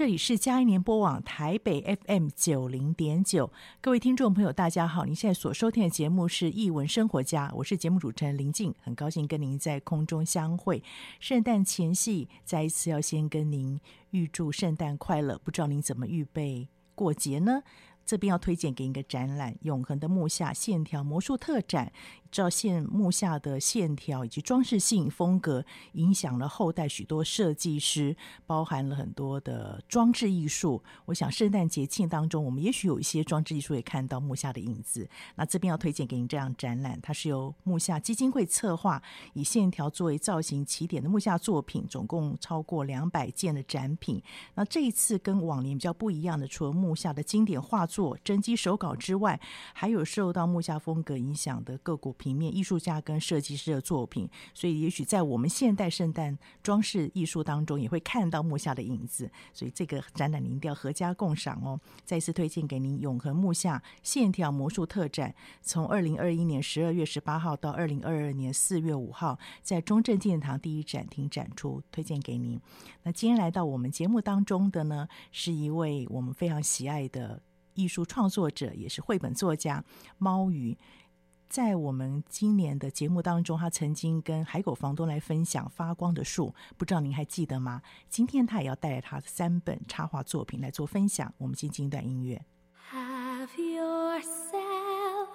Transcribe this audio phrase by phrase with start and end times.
[0.00, 5.04] 这里是嘉音联播网台北 FM 九零点九，各位听众朋友，大家好！
[5.04, 10.82] 您现在所收听的节目是《艺文生活家》，我是节目主持人林静，很高兴跟您在空中相会。
[11.18, 13.78] 圣诞前夕，再一次要先跟您
[14.12, 17.62] 预祝圣诞快乐，不知道您怎么预备过节呢？
[18.10, 21.92] 这边要推荐给你一个展览《永恒的木下线条魔术特展》。
[22.32, 30.80] 照线木下的线条以及装饰性风格，影响了后代许多设计师，包含了很多的装置艺术。
[31.06, 35.08] 我想圣诞节庆当中，我们也许有一些装置艺术也看到木下的影子。
[35.34, 39.02] 那这边要推荐给你这样展览，它是由木下基金会策划，
[39.32, 44.22] 以线条作为造型起点的木下作品，总共超过两百件的展品。
[44.54, 49.38] 那这一次跟往年比较不一样的，除了木下的经典画作、 真迹手稿之外，
[49.72, 59.30] 还有受到木下风格影响的各国平面艺术家跟设计师的作品，所以也许在我们现代圣诞装饰艺术当中，也会看到木下的影子。
[59.52, 61.78] 所以这个展览您一定要合家共赏哦！
[62.04, 65.30] 再次推荐给您《永恒木下线条魔术特展》，
[65.62, 72.60] 从二零二一年十二月十八号到二零二二年四月五号，在中正纪念堂第一展厅展出，推荐给您。
[73.02, 77.42] 那今天来到我们节目当中的呢，是一位我们非常喜爱的
[77.74, 79.84] 艺术创作者，也是绘本作家
[80.18, 80.76] 猫鱼。
[81.48, 86.46] 在我们今年的节目当中，他曾经跟海狗房东来分享《发光的树》，
[86.78, 87.82] 不知道您还记得吗？
[88.08, 91.34] 今天他也要带来他的三本插画作品来做分享。
[91.38, 92.40] 我们先听一段音乐。
[92.92, 95.28] Have yourself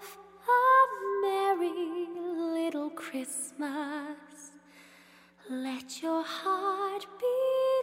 [0.46, 0.88] a
[1.22, 2.08] merry
[2.54, 4.16] little Christmas.
[5.50, 7.75] Let your heart be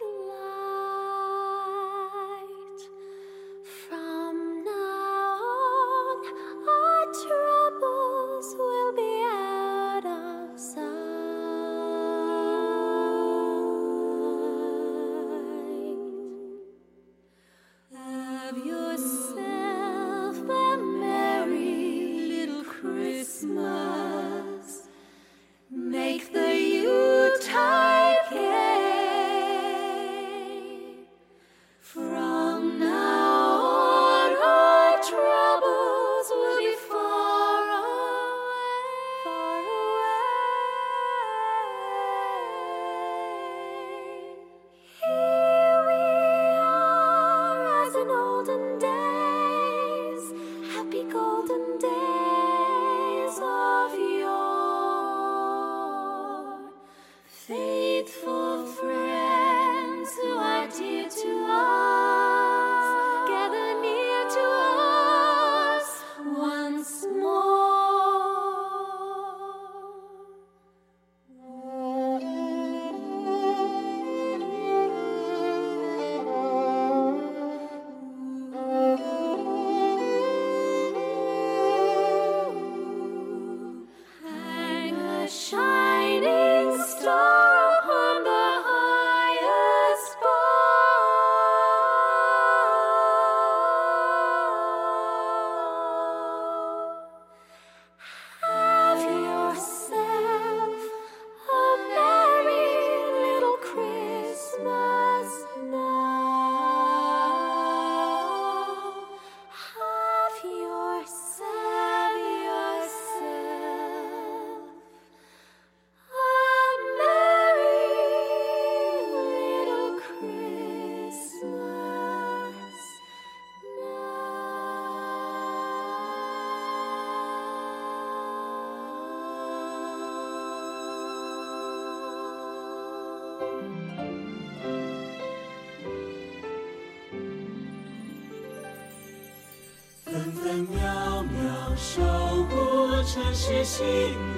[143.73, 143.83] 心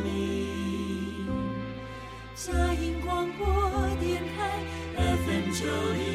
[0.05, 1.27] 灵。
[2.35, 3.45] 佳音广播
[3.99, 4.63] 电台
[4.95, 6.05] FM 九零。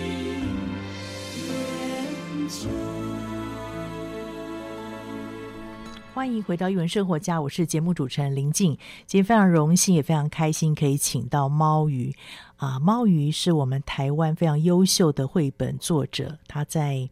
[6.15, 8.71] 欢迎回到一文生活家，我是节目主持人林静。
[9.07, 12.17] 今天非常荣幸，也非常开心，可以请到猫鱼
[12.57, 12.81] 啊。
[12.81, 17.11] 猫鱼是我们台湾非常优秀的绘本作者，他在。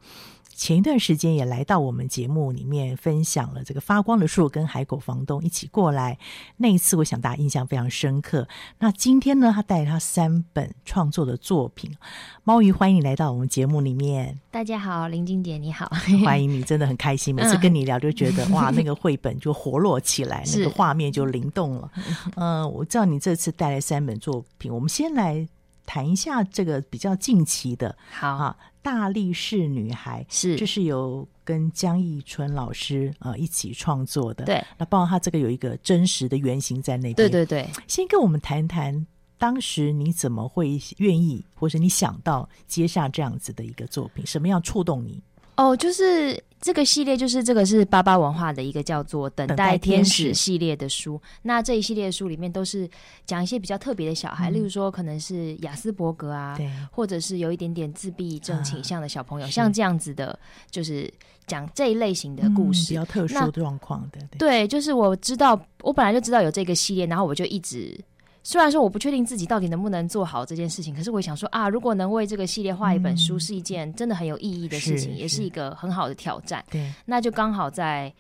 [0.59, 6.19] 前一段时间也来到我们节目里面分享了这个发光的树跟海狗房东一起过来，
[6.57, 8.49] 那一次我想大家印象非常深刻。
[8.81, 11.95] 那今天呢，他带他三本创作的作品，
[12.43, 14.41] 猫鱼欢迎你来到我们节目里面。
[14.51, 15.89] 大家好，林静姐你好，
[16.25, 21.89] 欢迎你，真的很开心，每次跟你聊就觉得、嗯、 哇，那个绘本就活络起来，那个画面就灵动了。
[22.35, 25.49] 嗯、 呃，我知道你这次带来三本作品，我们先来。
[25.89, 28.37] 谈一下这个比较近期的，好。
[28.37, 39.07] 哈，大力士女孩是，这是由跟江毅春老师呃一起创作的，对，那包括他这个有一个真实的原型在那边，对对对，先跟我们谈谈
[39.39, 45.23] 当时你怎么会愿意，或是你想到接下这样子的一个作品，什么样触动你？
[45.57, 51.21] 哦，就是这个系列，就是这个是巴巴文化的一个叫做《等待天使》系列的书。
[51.43, 52.89] 那这一系列的书里面都是
[53.25, 56.59] 讲一些比较特别的小孩，嗯、例如说可能是亚斯伯格啊，
[56.91, 60.37] 或者是有一点点自闭症倾向的小朋友，啊、像这样子的，
[60.71, 61.09] 就是
[61.47, 64.19] 讲这一类型的故事，嗯、比较特殊的状况的。
[64.31, 67.99] 对，对，就是我知道，我本来就知道有这个系列，然后我就一直。
[68.49, 76.65] 虽然说我不确定自己到底能不能做好这件事情，可是我想说啊，如果能为这个系列画一本书，是一件真的很有意义的事情，嗯、也是一个很好的挑战。
[76.71, 78.11] 对，那就刚好在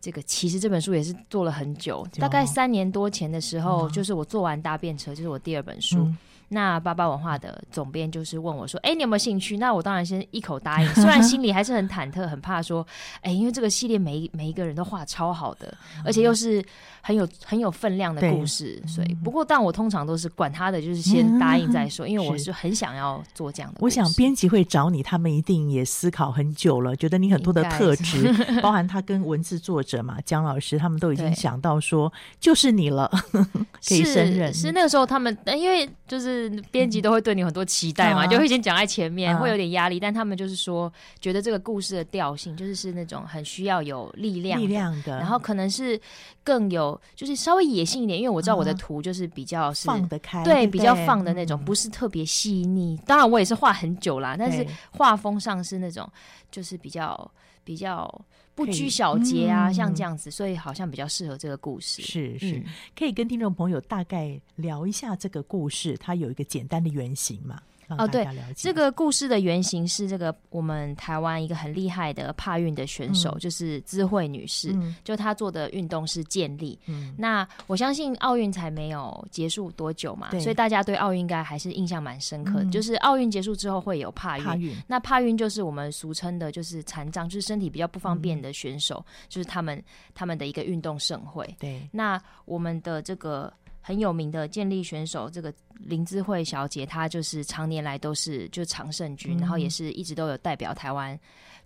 [0.00, 5.98] 这个，其实这本书也是做了很久，大概三年多前的时候，就是我做完搭便车，就是我第二本书。
[5.98, 6.16] 嗯
[6.54, 12.86] 那巴巴文化的总编就是问我说：“哎、欸，你有没有兴趣？”那我当然先一口答应，虽然心里还是很忐忑，很怕说
[13.20, 16.64] ：“哎、欸，因为这个系列每每一个人都画超好的，而且又是
[17.02, 23.78] 很有很有分量的故事，所以不过，但我通常都是管他的，就是先答应再说，因为我是很想要做这样的。
[23.80, 33.10] 我想编辑会找你，他们一定也思考很久了，觉得你很多的特质，包含他跟文字作者嘛，江老师他们都已经想到说就是你了，
[33.86, 34.54] 可以胜任。
[34.54, 36.43] 是那个时候他们，因为就是。
[36.70, 40.00] 编辑都会对你很多期待嘛，嗯、就会先讲在前面，嗯、会有点压力。
[40.00, 46.00] 但他们就是说，觉得这个故事的调性就是是那种很需要有力量、力量的，然后可能是
[46.42, 48.18] 更有，就是稍微野性一点。
[48.18, 52.98] 因为我知道我的图就是比较是放得开，对，比较放的那种，不是特别细腻。
[53.06, 56.08] 当然，我也是画很久啦，但是画风上是那种，
[56.50, 57.30] 就是比较
[57.64, 58.08] 比较。
[58.54, 62.02] 不拘小节啊，嗯、像这样子，所以好像比较适合这个故事。
[62.02, 62.64] 是是，嗯、
[62.96, 67.60] 可以跟听众朋友大概聊一下这个故事，它有一个简单的原型嘛？
[67.90, 68.26] 哦，对，
[68.56, 76.78] 这个故事的原型是这个我们台湾一个很厉害的帕运的选手，嗯、就是资慧女士，嗯、就她做的运动是健力。
[76.86, 82.64] 嗯，那我相信奥运才没有结束多久嘛，所以大家对奥运应该还是印象蛮深刻的。
[82.64, 89.82] 嗯、就是奥运结束之后会有帕运，帕运那帕运就是我们俗称的，就是残障，就是身体比较不方便的选手，嗯、就是他们
[90.14, 91.48] 他们的一个运动盛会。
[91.58, 93.52] 对，那我们的这个。
[93.86, 101.18] 很有名的健力选手，这个林智慧小姐，她就是常年来都是就是常胜军，嗯、然后也是一直都有代表台湾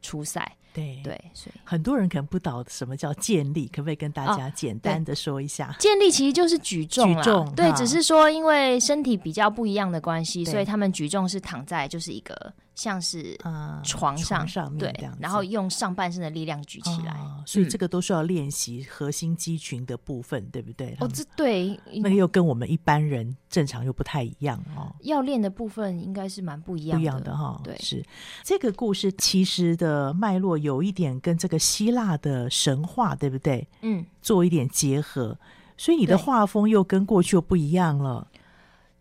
[0.03, 0.51] 出赛。
[0.75, 5.71] 对对，所以很多人可能不知道什么叫健力，可不可以跟大家简单的说一下？
[5.71, 12.53] 哦、健力其实就是举重，举重对，啊、只是说因为身体比较不一样的关系，所以他们举重是躺在就是一个。
[12.79, 13.37] 像是
[13.83, 20.97] 床上，嗯、床上面对，然后用上半身的力量举起来，哦、所以这个都是要练习核心肌群的部分，嗯、对不对？
[21.01, 24.95] 哦，这对，那个又跟我们一般人正常又不太一样哦。
[25.01, 27.61] 要练的部分应该是蛮不一样的，不一样的哈、哦。
[27.65, 28.01] 对，是
[28.45, 33.67] 这个故事其实的脉络有一点跟这个希腊的神话，对不对？
[33.83, 35.37] 嗯，做一点结合，
[35.77, 38.29] 所以你的画风又跟过去又不一样了。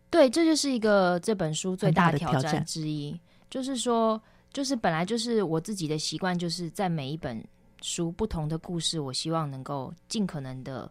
[0.10, 3.16] 对，这就是一个这本书最大的挑战之一。
[3.50, 7.44] 就是说，就是本来就是我自己的习惯，就是在每一本
[7.82, 10.90] 书不同的故事，我希望能够尽可能的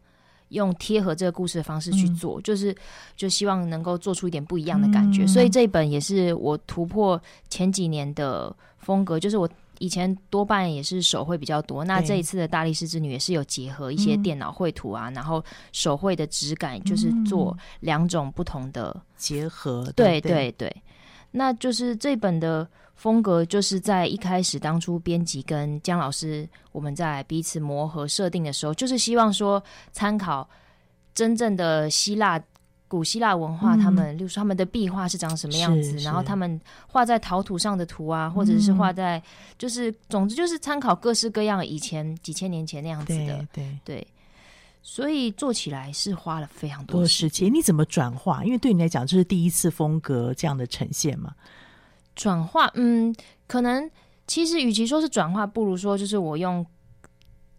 [0.51, 2.75] 用贴合这个故事的方式去做，嗯、就是
[3.17, 5.25] 就希望能够做出一点不一样的感觉。
[5.25, 9.49] 嗯、所以这一本也是我突破前几年的风格，就是我
[9.79, 19.93] 以前多半也是手绘比较多，那这一次的大力士之女也是有结合一些电脑绘图啊，嗯、然后手绘的质感，就是做两种不同的结合。
[19.97, 20.75] 对对对。
[21.37, 29.63] 那就是这本的风格，就是在一开始当初编辑跟姜老师我们在彼此磨合设定的时候，就是希望说
[29.93, 30.49] 参考
[31.15, 32.43] 真正的希腊
[32.89, 39.23] 古希腊文化，他们，例如说他们的壁画是长什么样子，然后他们画在陶土上的图啊，或者是画在，
[39.59, 44.07] 就是总之就是参考各式各样以前几千年前那样子的，对对对。
[44.89, 47.29] 所以做起来是花了非常多时间。
[47.29, 48.45] 时间你怎么转化？
[48.45, 51.35] 因为对你来讲，这是第一次风格这样的呈现嘛？
[52.15, 53.13] 转化，嗯，
[53.49, 53.91] 可能
[54.29, 56.65] 其实与其说是转化，不如说就是我用。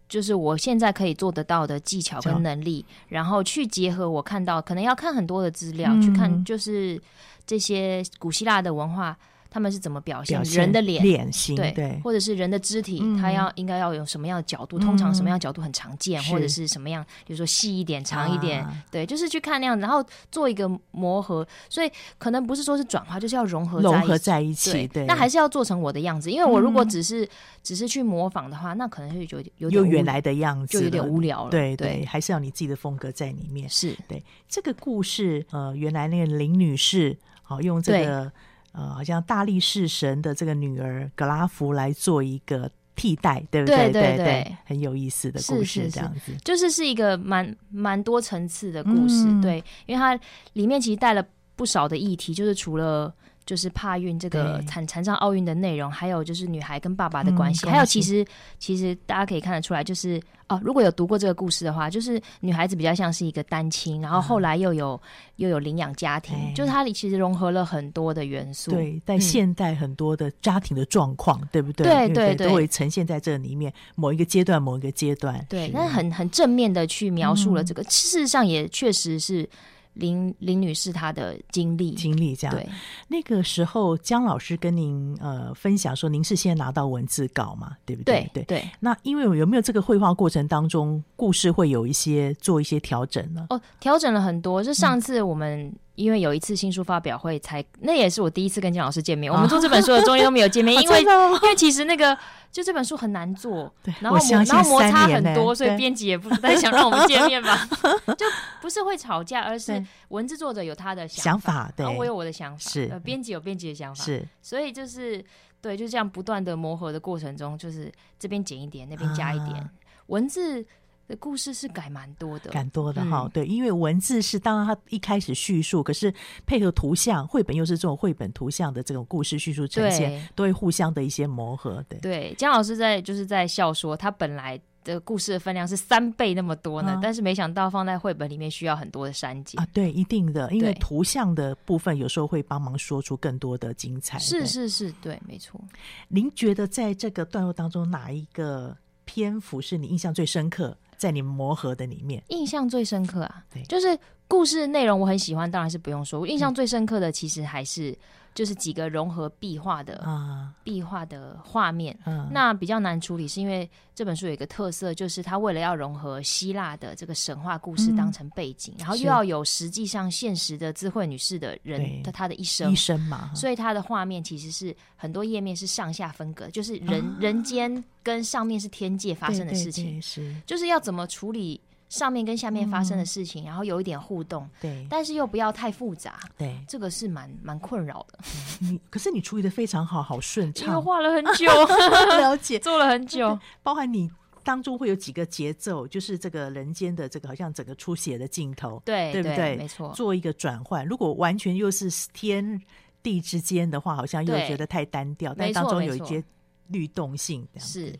[0.08, 6.98] 就是我现在可以做得到的技巧跟能力，然后去结合我看到，可能要看很多的资料，嗯、去看就是
[7.44, 9.14] 这些古希腊的文化。
[9.58, 14.78] 他们是怎么表现，人的脸、脸型，对，对，或者是人的肢体，嗯、他要应该要有什么样的角度？
[14.78, 20.00] 通常什么样的角度很常见，嗯、或者是什么样，比如说细一点、长一点，啊、对，就是去看那样子，然后
[20.30, 21.44] 做一个磨合。
[21.68, 24.70] 所以可能不是说是转化，就是要融合在融合在一起。
[24.70, 27.28] 对，对，那还是要做成我的样子，因为我如果只是、嗯、
[27.64, 31.50] 只是去模仿的话，那可能会有有点有原来的样子，就有点无聊了。
[31.50, 33.68] 对对，对，还是要你自己的风格在里面。
[33.68, 38.30] 是对这个故事，呃，原来那个林女士，好用这个。
[38.72, 43.76] 呃，好像大力士神的这个女儿格拉夫来做一个替代，对不对？
[43.76, 50.18] 对对对，对，很有意思的故事，这样子，就是是一个蛮蛮多层次的故事，嗯，对，因为它
[50.52, 51.24] 里面其实带了
[51.56, 53.14] 不少的议题，就是除了。
[53.48, 58.22] 就是帕运这个残残障奥运的内容，还有就是女孩跟爸爸的关系，嗯、还有其实
[58.58, 65.00] 其实大家可以看得出来，就是哦，如果有读过这个故事的话，就是女孩子比较像是一个单亲，然后后来又有、嗯、
[65.36, 68.70] 又有领养家庭，就是它里其实融合了很多的元素。
[68.70, 71.86] 对，在现代很多的家庭的状况，嗯、对不对？
[71.86, 75.42] 对对对，都会呈现在这里面某一个阶段，某一个阶段。
[75.48, 79.48] 对，那很很正面的去描述了这个，嗯、事实上也确实是。
[79.94, 82.68] 林林女士她的经历经历这样，对，
[83.08, 88.30] 那个时候姜老师跟您呃分享说，您是先拿到文字稿嘛，对不对？
[88.32, 88.70] 对对。
[88.80, 93.46] 那因为有没有这个绘画过程当中，故事会有一些做一些调整呢？
[93.50, 94.62] 哦，调整了很多。
[94.62, 95.74] 就上次我们、嗯。
[95.98, 99.32] 因为有一次新书发表会才，那也是我第一次跟姜老师见面。
[99.32, 102.16] 啊、我们做这本书的中间都没有见面， 因为、啊、因为其实那个
[102.52, 107.68] 就这本书很难做，然后然后摩擦很多，所以编辑也不太想让我们见面吧。
[108.16, 108.24] 就
[108.62, 112.88] 不是会吵架，而是文字作者有他的想法，对，然后我有我的想法，是。
[112.92, 115.24] 呃，编辑有编辑的想法，是，所以就是
[115.60, 119.68] 对，就这样不断的磨合的过程中，就是这边减一点，那边加一点、啊、
[120.06, 120.64] 文字。
[121.08, 123.30] 的故事是改蛮多的，改多的哈、嗯。
[123.30, 126.12] 对，因为文字是当然他一开始叙述，可是
[126.46, 131.82] 配合图像，绘本又是这种绘本图像的这种故事叙述呈现，都会互相的一些磨合。
[131.88, 139.66] 对，对，姜老师在就是在笑说，他本来的故事的分量是三倍那么多呢，啊、但是没想到放在绘本里面需要很多的删减啊。
[139.72, 144.18] 对，一定的，因为图像的部分有时候会帮忙说出更多的精彩。
[144.18, 145.60] 是是是，对，没错。
[146.08, 150.76] 您觉得在这个段落当中，哪一个篇幅是你印象最深刻？
[150.98, 156.20] 在你们磨合的里面，印象最深刻啊，对，就是故事内容我很喜欢，当然是不用说。
[156.20, 157.96] 我印象最深刻的其实还是。
[158.34, 180.36] 就是几个融合壁画的啊，壁画的画面，嗯，那比较难处理，是因为这本书有一个特色，就是它为了要融合希腊的这个神话故事当成背景，嗯、然后又要有实际上现实的智慧女士的人的她的一生，一生嘛，所以它的画面其实是很多页面是上下分隔，就是人、啊、人间跟上面是天界发生的事情，对对对，是。
[180.46, 181.60] 就是要怎么处理。
[181.88, 188.18] 上面跟下面发生的事情，嗯、然后有一点互动，对，但是又不要太复杂，对，这个是蛮蛮困扰的。
[188.60, 190.82] 你可是你处理的非常好，好顺畅。
[190.82, 191.46] 画了很久，
[192.18, 194.10] 了解，做了很久，包含你
[194.44, 199.36] 当中会有几个节奏，就是这个人间的这个好像整个出血的镜头，对，对不对？
[199.36, 200.86] 对没错，做一个转换。
[200.86, 202.60] 如果完全又是天
[203.02, 206.22] 地之间的话，好像又觉得太单调，但当中有一些
[206.68, 207.98] 律动性，是。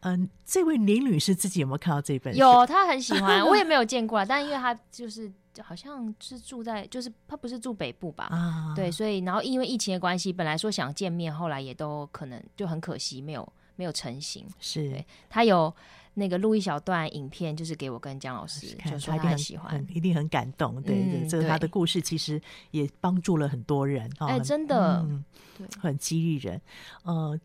[0.00, 2.38] 对嗯，这位林女士自己有没有看到这本书？
[2.38, 8.26] 有， 她很喜欢，我也没有见过，但因为她就是好像是住在，就是她不是住北部吧？
[8.30, 14.46] 啊，对，所以然后因为疫情的关系，本来说想见面，后来也都可能就很可惜，没有没有成型。
[14.60, 15.74] 是，对，她有
[16.14, 20.80] 那个录一小段影片，就是给我跟姜老师，就说她很喜欢，一定很感动。
[20.82, 24.08] 对，嗯、这个她的故事其实也帮助了很多人。
[24.20, 25.24] 哎，真的，嗯，
[25.58, 26.60] 对，很激励人。
[27.02, 27.36] 呃。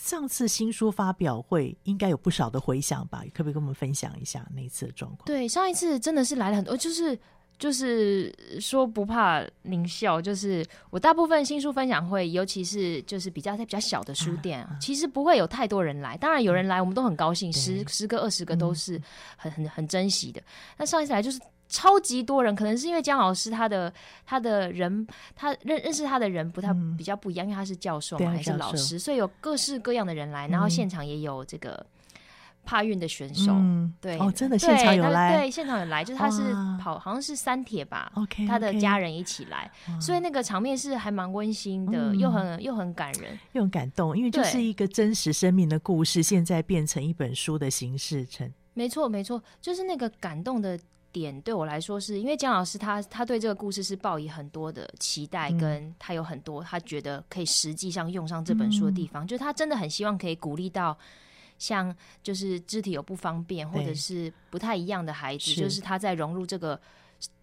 [0.00, 3.22] 上次新书发表会应该有不少的回响吧？
[3.34, 5.26] 可不可以跟我们分享一下那一次的状况？
[5.26, 7.16] 对，上一次真的是来了很多，就是
[7.58, 16.16] 就是说不怕您笑，就是我大部分新书分享会，尤其是就是比较在比较小的书店，啊啊、其实不会有太多人来。
[16.16, 19.00] 当然有人来，我们都很高兴，十十个二十个都是
[19.36, 20.42] 很很很珍惜的。
[20.78, 21.38] 那上一次来就是。
[21.70, 23.90] 超级多人，可能是因为姜老师他的
[24.26, 31.86] 他的人，他认认识他的人不太、嗯、比较不一样，因为他是教授嘛，还是老师，所以有各式各样的人来，然后现场也有这个
[32.64, 34.18] 帕运的选手，嗯、对。
[34.18, 36.42] 哦，真的现场有来，对，现场有来，就是他是
[36.82, 50.76] 跑，好像是三铁吧，OK，他的家人一起来，所以那个场面是还蛮温馨的，嗯、又很又很感人，又很感动，因为就是一个真实生命的故事，现在变成一本书的形式成，没错没错，就是那个感动的。
[51.12, 60.96] 点对我来说是，是因为姜老师他他对这个故事是抱以很多的期待，跟他有很多他觉得可以实际上用上这本书的地方，嗯、就是他真的很希望可以鼓励到
[61.58, 66.80] 像就是肢体有不方便或者是不太一样的孩子，就是他在融入这个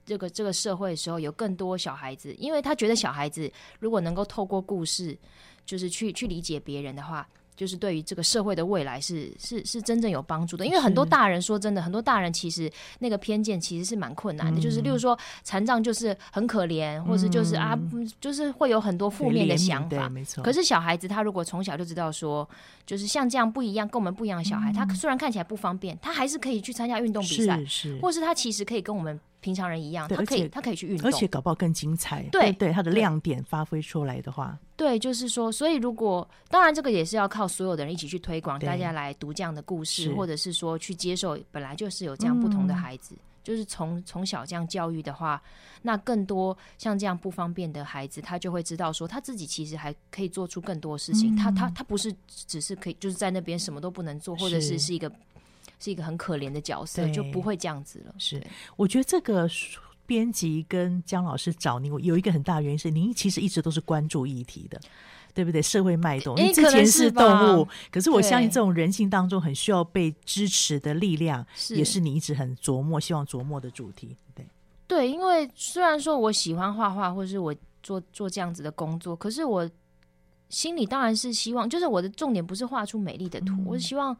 [0.05, 5.17] 这个这个社会的时候，有更多小孩子，因为他觉得小孩子如果能够透过故事，
[5.65, 7.27] 就是去去理解别人的话。
[7.57, 14.59] 就是对于这个社会的未来是是是真正有帮助的，因为很多大人说真的，很多大人其实那个偏见其实是蛮困难的。
[14.59, 20.07] 嗯、就是例如说残障就是很可怜，或是就是啊，嗯、就是会有很多负面的想法。
[20.07, 20.43] 没错。
[20.43, 22.47] 可是小孩子他如果从小就知道说，
[22.85, 29.19] 就是像这样不一样，跟我们不一样的小孩，嗯、他虽然看起来不方便，他还是可以去参加运动比赛，是是，或是他其实可以跟我们。
[29.47, 32.21] 平常人一样，他可以，他可以去运动，而且搞不好更精彩。
[32.33, 45.41] 对对，他的亮点发挥出来的话，对，就是说，所以如果当然这个也是要靠所有的人一起去推广，大家来读这样的故事，或者是说去接受本来就是有这样不同的孩子，就是从从小这样教育的话，
[45.83, 51.33] 那更多像这样不方便的孩子，他就会知道说他自己其实还可以做出更多事情。
[51.37, 54.77] 他他他不是只是可以就是在那边什么都不能做，或者是。
[54.77, 55.09] 是一个。
[55.79, 58.15] 是一个很可怜的角色，就不会这样子了。
[58.17, 58.41] 是，
[58.75, 59.47] 我觉得这个
[60.05, 64.79] 编辑跟姜老师找您有一个很大的原因是，您其实一直都是关注议题的，
[65.33, 65.61] 对不对？
[65.61, 74.15] 社会脉动，你之前是动物，可，可是我相信这种人性当中很需要被支持的力量，也是你一直很琢磨、希望琢磨的主题。
[74.33, 74.47] 对，
[74.87, 77.53] 对，因为虽然说我喜欢画画，或者是我
[77.83, 79.69] 做做这样子的工作，可是我
[80.49, 84.17] 心里当然是希望，就是我的重点不是画出美丽的图，嗯、我是希望。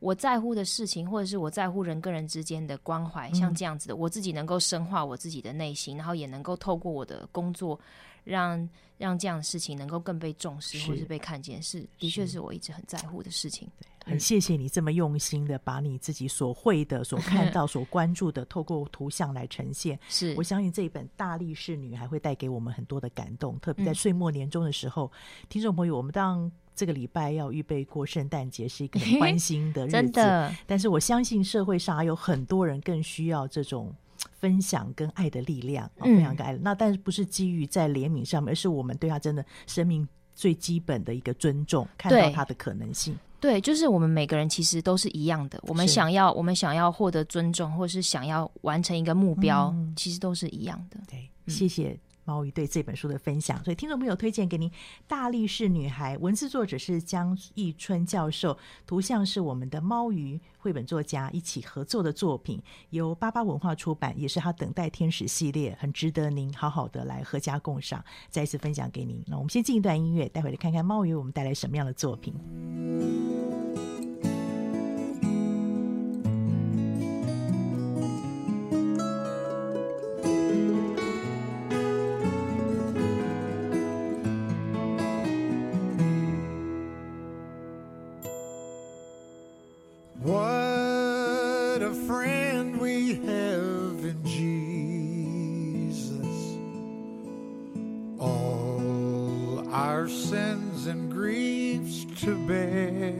[0.00, 7.78] 我在乎的事情，或者是我在乎人跟人之间的关怀，像这样子的，我自己能够深化我自己的内心，然后也能够透过我的工作，
[8.22, 13.68] 让让这样的事情能够更被重视，或是被看见，是的确是我一直很在乎的事情。
[14.04, 19.98] 很谢谢你这么用心的把你自己所会的、所看到、 所关注的，透过图像来呈现。
[20.08, 25.10] 是，我相信这一本《大力士女孩》会带给我们很多的感动，特别在岁末年终的时候，
[25.48, 26.50] 听众朋友，我们当。
[26.78, 29.92] 这个礼拜要预备过圣诞节，是一个很欢欣的日子。
[29.98, 33.92] 真的，但是我相信社会上还有很多人更需要这种
[34.38, 36.56] 分享跟爱的力量，嗯、分享跟爱。
[36.62, 43.18] 那但是不是基于在怜悯上面，而是我们对他真的生命最基本的一个尊重，看到他的可能性。
[43.40, 45.60] 对，就是我们每个人其实都是一样的。
[45.66, 50.98] 我们想要，我们想要获得尊重，或是想要完成一个目标，嗯、其实都是一样的。
[51.08, 51.98] 对，谢谢。
[52.28, 54.68] 猫鱼对这本书的分享，所以听众朋友推荐给您
[55.06, 58.54] 《大力士女孩》，文字作者是江奕春教授，
[58.86, 68.04] 图像是我们的猫鱼绘本作家一起合作的作品，由巴巴文化出版，也是他等待天使系列，很值得您好好的来阖家共赏。
[68.28, 69.24] 再一次分享给您。
[69.26, 73.47] 那我们先进一段音乐，待会来看看猫鱼为我们带来什么样的作品。
[102.18, 103.12] to bear,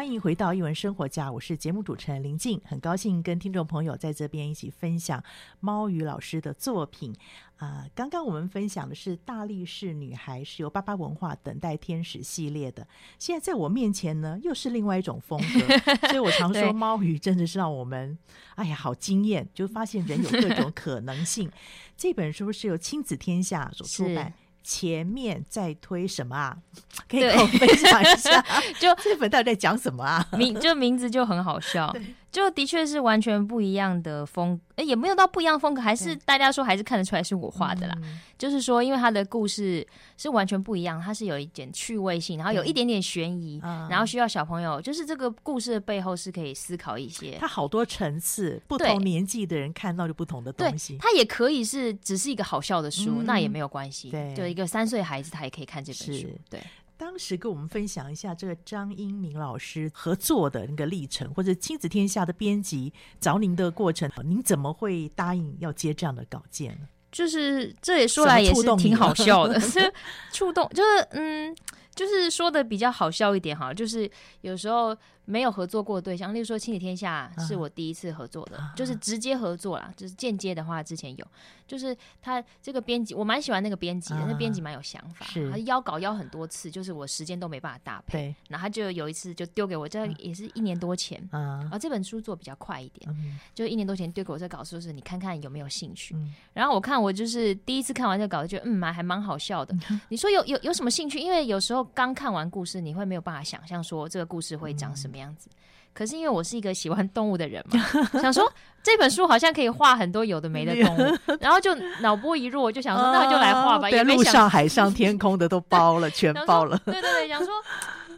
[0.07, 5.21] 欢迎回到一文生活家，我是节目主持人林静，很高兴跟听众朋友在这边一起分享
[5.59, 7.13] 猫鱼老师的作品。
[7.57, 12.87] 啊、呃，刚刚我们分享的是《大力士女孩》，是由巴巴文化等待天使系列的。
[13.19, 18.17] 现在在我面前呢，又是另外一种风格， 所以我常说猫鱼真的是让我们，
[18.55, 21.51] 哎呀，好惊艳，就发现人有各种可能性。
[21.97, 24.33] 这本书是由亲子天下所出版。
[24.69, 26.57] 前面在推什么啊？
[27.09, 28.43] 可以跟我分享一下，
[28.77, 30.27] 就这本到底在讲什么啊？
[30.37, 31.95] 名就名字就很好笑，
[32.37, 37.97] 就的确是完全不一样的风，也没有到不一样风格，还是大家说还是看得出来是我画的啦。
[38.37, 39.85] 就是说，因为他的故事
[40.17, 47.35] 是完全不一样，它是有一点趣味性，然后有一点点悬疑，然后需要小朋友，就是这个故事的背后是可以思考一些。
[47.39, 50.95] 它好多层次，不同年纪的人看到就不同的东西。
[50.99, 54.11] 它也可以是只是一个好笑的书，那也没有关系。
[54.11, 56.27] 对，就一个三岁孩子他也可以看这本书。
[56.51, 56.61] 对。
[56.97, 66.87] 当时跟我们分享一下这个张英明老师合作的那个历程，或者亲子天下的编辑找您的过程，您怎么会答应要接这样的稿件呢？
[67.11, 69.93] 就是这也说来也是挺好笑的，是
[70.33, 71.55] 触动，就是嗯，
[71.95, 74.09] 就是说的比较好笑一点哈，就是
[74.41, 74.97] 有时候。
[75.29, 78.73] 没有合作过的对象，例如说《亲子天下》是我第一次合作的，uh.
[78.77, 79.93] 就是直接合作啦。
[79.97, 81.27] 就是间接的话，之前有，
[81.67, 84.27] 就是他这个编辑，我蛮喜欢那个编辑的，uh.
[84.29, 88.33] 那编辑蛮有想法，他邀稿邀很多次，就是我时间都没办法搭配。
[88.47, 91.59] 然后他就有一次就丢给我，这也是一年多前，uh.
[91.59, 93.15] 然后这本书做比较快一点，uh.
[93.53, 96.15] 就一年多前丢给我这稿，说是你看看有没有兴趣。
[96.15, 96.27] Uh.
[96.53, 99.75] 然后我看我就是第一次看完这个稿，就觉得嗯蛮还蛮好笑的。
[99.75, 99.99] Uh.
[100.07, 101.19] 你说有有有什么兴趣？
[101.19, 105.49] 因为有时候刚看完故事，你会没有办法想象说这个故事会长什么样子。
[105.93, 107.83] 可是因为我是一个喜欢动物的人嘛，
[108.21, 108.47] 想说
[108.83, 113.89] 这本书好像可以画很多有的没的动物， 然后就脑波一弱，就想说那就来画吧。
[113.89, 116.77] 在路上、海上、天空的都包了， 全包了。
[116.85, 117.49] 对对对，想说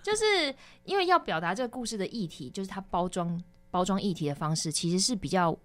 [0.03, 5.57] 就是因为要表达这个故事的议题，就是它包装包装议题的方式，其实是比较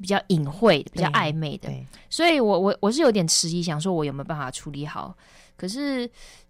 [0.00, 1.68] 比较隐晦的、比较暧昧的。
[2.08, 5.12] 所以我我我是有点迟疑，想说我有没有办法处理好。
[5.56, 6.08] 可是。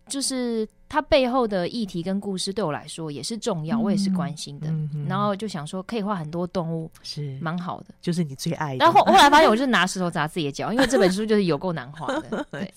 [0.09, 5.07] 就是它背后的议题跟故事对我来说也是重要，嗯、我也是关心的、嗯。
[5.09, 8.85] 然后就想说可以画很多动物，是蛮好的，就是你最爱的。
[8.85, 12.47] 然后后来发现，我就拿石头砸自己的脚， 因为这本书就是有够难画的。
[12.51, 12.75] 对，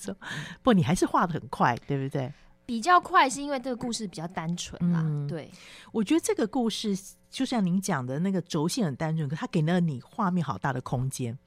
[0.62, 2.32] 不，你还是画的很快，对不对？
[2.66, 5.28] 比较快是因为这个故事比较单纯啦、嗯。
[5.28, 5.50] 对，
[5.92, 6.98] 我觉得这个故事
[7.30, 11.38] 就像您讲的那个轴线很单纯，可它给了你画面好大的空间。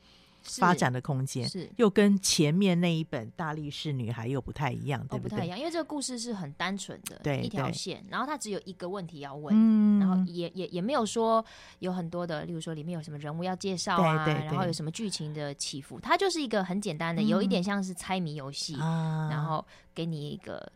[0.45, 5.31] 发展的空间是又跟前面那一本《大力士女孩》又不太一样，对不对？
[5.31, 11.45] 不太一样，因为这个故事是很单纯的，对一条线，然后它只有一个问题要问，嗯、然后也也也没有说
[11.79, 20.71] 有很多的，例如说里面有什么人物要介绍啊，对对对，然后有什么剧情的起伏，它就是一个很简单的，嗯、有一点像是猜谜游戏、啊，然后给你一个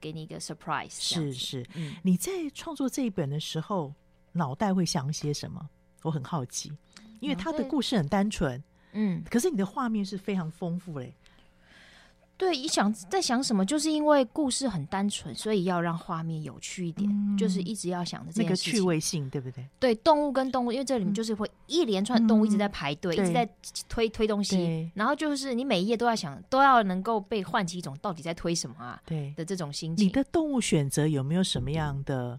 [0.00, 0.90] 给你一个 surprise。
[0.90, 3.94] 是是、嗯，你在创作这一本的时候，
[4.32, 5.68] 脑袋会想些什么？
[6.02, 6.72] 我很好奇，
[7.20, 8.62] 因为他的故事很单纯。
[8.96, 11.14] 嗯，可是你的画面是非常丰富嘞。
[12.38, 13.64] 对，你想在想什么？
[13.64, 19.66] 就是因为故事很单纯，所以要让画面有趣一点，嗯、就是一直要想的这个趣味性，对不对？
[19.80, 23.48] 对，动物跟动物，因为这里面就是会一连串动物一直在排队、嗯，一直在
[23.88, 29.00] 推推东西，然后就是你每一页都要想，都要能够被唤起一种到底在推什么啊？
[29.06, 30.06] 对的这种心情。
[30.06, 32.38] 你的动物选择有没有什么样的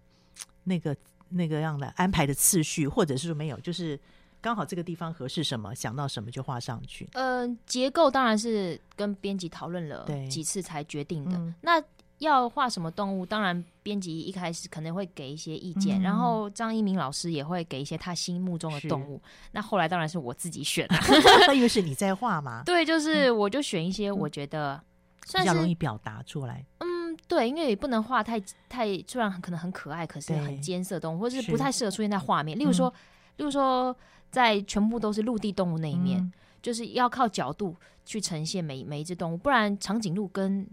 [0.66, 0.96] 那个
[1.30, 3.60] 那个样的安排的次序，或者是说没有？
[3.62, 4.00] 就是。
[4.42, 7.08] 刚好这个地方合适什么，想到什么就画上去。
[7.14, 11.54] 嗯、呃，结构当然是跟编辑讨论了几次才决定的。
[11.62, 11.82] 那
[12.20, 19.22] 要画什么动物，当然编辑一开始可能会给一些意见，嗯、然后张一鸣老师也会给一些他心目中的动物。
[19.52, 20.96] 那后来当然是我自己选的，
[21.54, 22.64] 因为是你在画嘛。
[22.66, 24.82] 对，就是我就选一些我觉得
[25.28, 26.66] 算是比较容易表达出来。
[26.80, 32.58] 嗯，对，因为也不能画太太，虽然可能很可爱，可是很艰涩动物，或者是不太适合出现在画面。
[32.58, 32.92] 例如说，
[33.36, 33.96] 例如说，
[34.32, 40.68] 在全部都是陆地动物那一面，嗯、就是要靠角度去呈现每每一只动物，不然长颈鹿跟。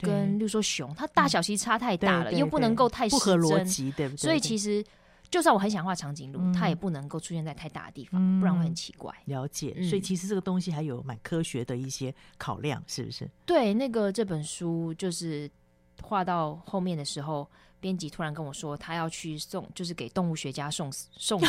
[0.00, 4.16] 跟，例如说熊，它大小其实差太大了，又不能够太不合逻辑，对不对？
[4.16, 4.80] 所以其实，
[5.28, 9.12] 就算我很想画长颈鹿，嗯，它也不能够出现在太大的地方，嗯，不然会很奇怪。
[9.24, 13.28] 了解，嗯，所以其实这个东西还有蛮科学的一些考量，是不是？
[13.44, 15.50] 对，那个这本书就是
[16.00, 21.40] 画到后面的时候，编辑突然跟我说，他要去送，就是给动物学家送送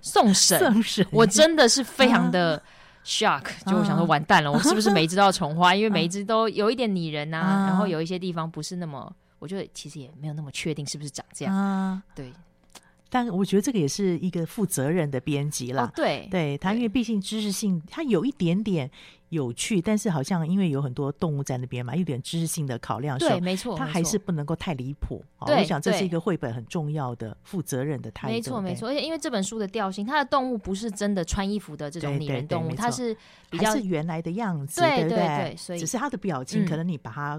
[0.00, 2.56] 送审，送 审，我真的是非常的。
[2.56, 2.62] 啊
[3.04, 5.74] shock，就我想说完蛋了，我是不是每一只都要重花？
[5.74, 12.02] 因为每一只都有一点拟人呐、啊，然后有一些地方不是那么，我觉得其实也没有那么确定是不是长这样。
[12.14, 12.30] 对，
[13.08, 15.90] 但我觉得这个也是一个负责任的编辑啦。
[15.94, 18.90] 对，对他，因为毕竟知识性，他有一点点。
[19.30, 25.22] 有趣，但是好像因为有很多动物在那边嘛，有点知识性的考量，对，没错，它还是不能够太离谱。
[25.40, 28.32] 我想这是一个绘本很重要的负责任的态度。
[28.32, 33.14] 没错，没错，而且因为这本书的调性，它的动物不是真的穿衣服的这种拟人动物，它是
[33.50, 37.38] 比较是原来的样子，对对对，对，所以只是它的表情，可能你把它。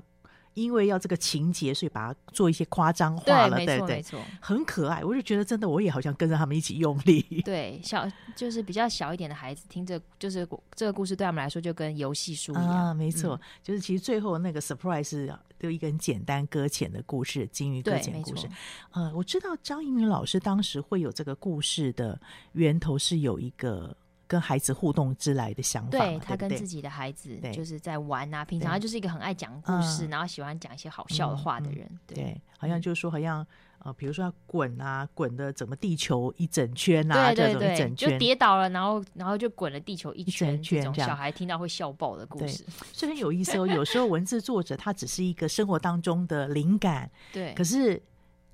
[0.59, 4.05] 因为要这个情节，所以把它做一些夸张化了，对对，对，
[4.39, 5.03] 很可爱。
[5.03, 7.21] 我就觉得真的，我也好像跟着他们一起用力。
[7.45, 12.87] 对，小就是比较小一点的孩子听着，就是这个故事对他们来说就跟游戏书一样。
[12.87, 18.47] 啊，没错，嗯、就是其实最后那个 surprise 是就一个很简单搁浅的故事，金鱼搁浅故事。
[18.91, 22.19] 呃，我知道张一鸣老师当时会有这个故事的
[22.53, 23.95] 源头是有一个。
[24.29, 28.45] 跟孩子互动之来的想法，对，他跟自己的孩子就是在玩啊。
[28.45, 31.87] 平常他就是一个很爱讲故事，然后喜欢讲一些好笑的话的人。
[31.89, 33.43] 嗯、对，对，好像就是说，好像
[33.79, 42.63] 呃，比如说他滚啊，滚的整个地球一整圈啊，对对对，这种一整圈就跌倒了，然后然后就滚了地球一圈，一圈这种小孩听到会笑爆的故事，
[42.93, 43.65] 所以很有意思哦。
[43.65, 47.99] 有时候文字作者他只是一个生活当中的灵感，对，可是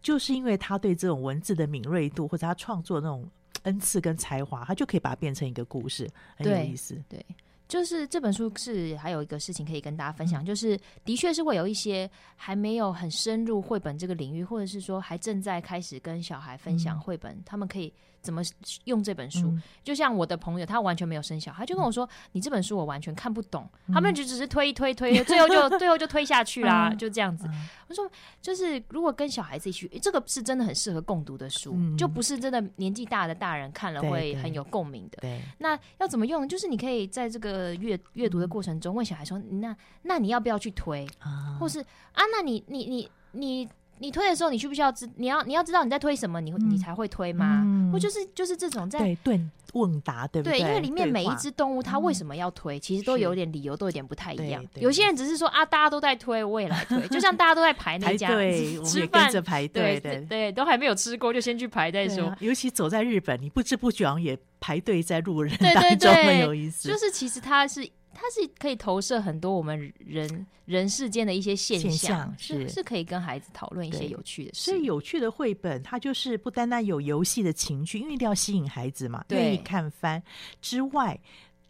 [0.02, 3.30] 就是因为他对这种文字的敏锐度，或者他创作那种。
[3.66, 6.96] 恩赐跟才华，他就可以把它变成一个故事，很有意思。
[7.08, 7.26] 对，对，
[7.68, 17.94] 就是这本书是还有一个事情可以跟大家分享，嗯、就是的确是会有一些还没有很深入绘本这个领域，或者是说还正在开始跟小孩分享绘本，嗯、他们可以。
[18.26, 18.42] 怎么
[18.86, 19.48] 用这本书？
[19.48, 23.70] 嗯、就像我的朋友，他完全没有生小孩，他就跟我说：“嗯、你这本书我完全看不懂。
[23.88, 27.48] 嗯”他们就只是推一推推， 最后就最后就推下去啦，嗯、就这样子。
[27.48, 28.10] 嗯、我说
[28.42, 36.50] ：“就是如果跟小孩子一起，这个是真的很适合共读的书，嗯、就不是真的年纪大的大人看了会很有共鸣的。”对，那要怎么用？
[36.50, 41.08] 就是你可以在这个阅阅读的过程中问小孩说：“那那你要不要去推？
[41.26, 41.80] 嗯、或是
[42.14, 42.24] 啊？
[42.32, 43.70] 那你你你你。
[44.00, 45.10] 你”推的时候，你需不需要知？
[45.16, 47.62] 你要你要知道你在推什么，你会、嗯、你才会推吗？
[47.64, 49.42] 嗯、或就是就是这种在对对
[49.74, 50.60] 问答，对不对？
[50.60, 54.64] 对，因为里面每一只动物它为什么要推，其实都有点理由，都有点不太一样。
[54.76, 62.36] 有些人只是说啊，大家都在推，我也来推，就像大家都在排那家对吃饭着排队，对对，对，都还没有吃过就先去排再说。
[62.40, 66.88] 尤其走在日本，你不知不觉也排队在路人当中，很有意思。
[66.88, 67.90] 就是其实它是。
[68.16, 74.72] 它是可以投射很多我们人人世间的一些现象，现象是是可以跟孩子讨论一些有趣的事。
[74.72, 80.24] 所以有趣的绘本，它就是不单单有游戏的情趣，因为一定要吸引孩子嘛，愿意看翻
[80.62, 81.20] 之外，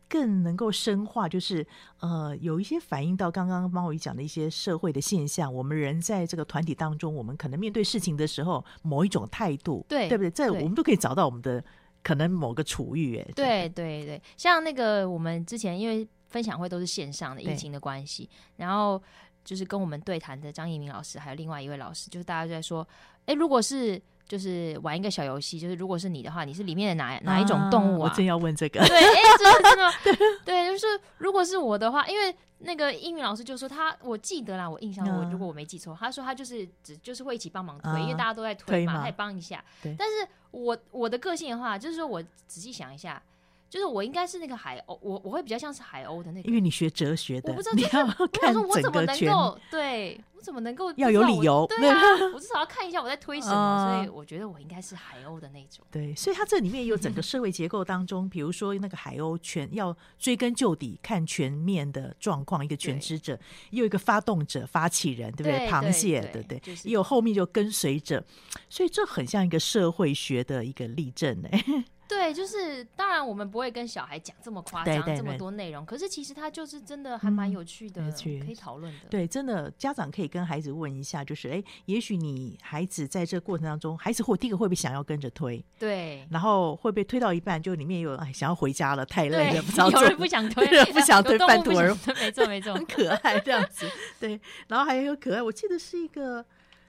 [0.07, 1.65] 更能够深化，就是
[1.99, 5.53] 呃，有一些反映到刚刚猫鱼讲的一些社会的现象。
[5.53, 10.29] 我们人在这个团体当中，我们可能面对事情的时候，某一种态度，对对不对？
[10.29, 11.61] 这我们都可以找到我们的
[12.03, 13.17] 可能某个处遇。
[13.17, 16.07] 哎，对对对，像那个我们之前因为。
[16.27, 19.01] 分享会都是线上的，疫情的关系，然后
[19.43, 22.85] 就是跟我们对谈的张一鸣老师，还有另外一位老师，就是大家就在说，
[23.25, 28.09] 哎，如果是就是玩一个小游戏，就是如果是你的话，你是里面的哪哪一种动物啊？
[28.09, 28.83] 啊我正要问这个。
[28.87, 39.63] 对，哎，真的真的， 对，就是如果是我的话，因为那个一鸣老师就说他，我记得啦，我印象我如果我没记错，他说他就是只就是会一起帮忙推，因为大家都在推嘛，他也帮一下。
[39.83, 43.21] 但是我我的个性的话，就是说我仔细想一下。
[43.69, 49.33] 就是我应该是那个海鸥，我我会比较像是海鸥的那个，因为你学哲学的，我不知道你要看整个圈，
[49.69, 51.65] 对，我怎么能够要有理由？
[51.67, 51.99] 对啊，
[52.33, 55.85] 我至少要看一下我在推什么，所以我觉得我应该是海鸥的那种。
[55.91, 63.37] 对，所以它这里面有整个社会结构当中，比如说那个海鸥全要追根究底，看全面的状况，一个全知者，
[63.71, 65.67] 又有一个发动者、发起人，对不对？
[65.67, 66.61] 螃蟹，对不对？
[66.83, 68.23] 也有后面就跟随者，
[68.69, 71.65] 所以这很像一个社会学的一个例证哎。
[72.07, 78.99] 对，就是当然我们不会跟小孩讲这么夸张，对对对这么多内容，可是其实他就是真的还蛮有趣的，嗯、有趣可以讨论的。
[79.09, 85.63] 对，真的家长可以跟孩子问一下，就是哎，也许你孩子在这个过程当中，孩子会第一个会不会想要跟着推？
[85.79, 93.89] 对，然后会不会推到一半就里面有哎想要回家了，太累了，不知道 有 人不想 推，有人不想推，半途而废，没错没错，很可爱这样子。
[94.19, 96.45] 对，然后还有可爱，我记得是一个。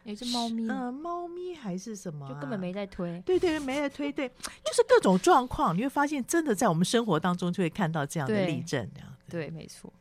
[0.07, 2.29] 有一只猫咪，嗯、呃，猫咪还是什么、啊？
[2.29, 3.21] 就根本没在推。
[3.23, 4.13] 对对，没在推。
[4.13, 8.89] 对，就是各种状况，你会发现，真的在我们生活当中就会看到这样的例证。
[8.95, 9.93] 这样对，对，没错。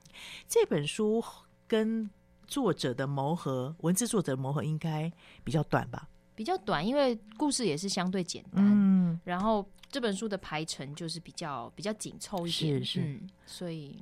[0.48, 1.24] 这本书
[1.68, 2.08] 跟
[2.46, 5.12] 作者的磨合，文字作者的磨合应该
[5.44, 6.08] 比较短吧？
[6.36, 8.64] 比较短，因为故事也是相对简单。
[8.64, 14.00] 嗯，然后这本书的排程就是比较比较紧凑一点，是是、嗯，所以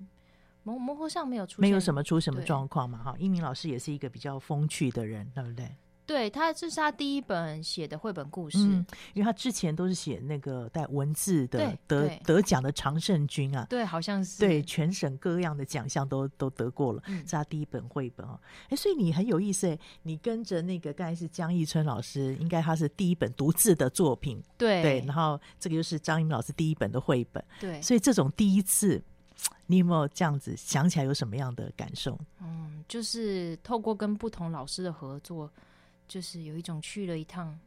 [0.64, 2.98] 磨磨合上没有出没有什么出什么状况嘛？
[3.02, 5.74] 哈，一明老师也是一个比较风趣的人，对不对？
[6.06, 12.22] 对他，这是他第一本写的绘本故事，嗯，因为他之前都是写那个带文字的得对。
[12.26, 14.40] 得奖的常胜军啊，对，好像是。
[14.40, 18.40] 对全省各样的奖项都都得过了，嗯，是他第一本绘本哦。
[18.70, 24.82] 哎，所以你很有意思哎，你跟着那个刚才是江一春老师，应该他是第一本独自的作品，对。
[24.82, 29.02] 对，然后这个就是张英明老师第一本的绘本，对，所以这种第一次，
[29.68, 32.20] 你有没有这样子想起来有什么样的感受？
[32.42, 35.50] 嗯，就是透过跟不同老师的合作。
[36.14, 37.58] 就是有一种去了一趟，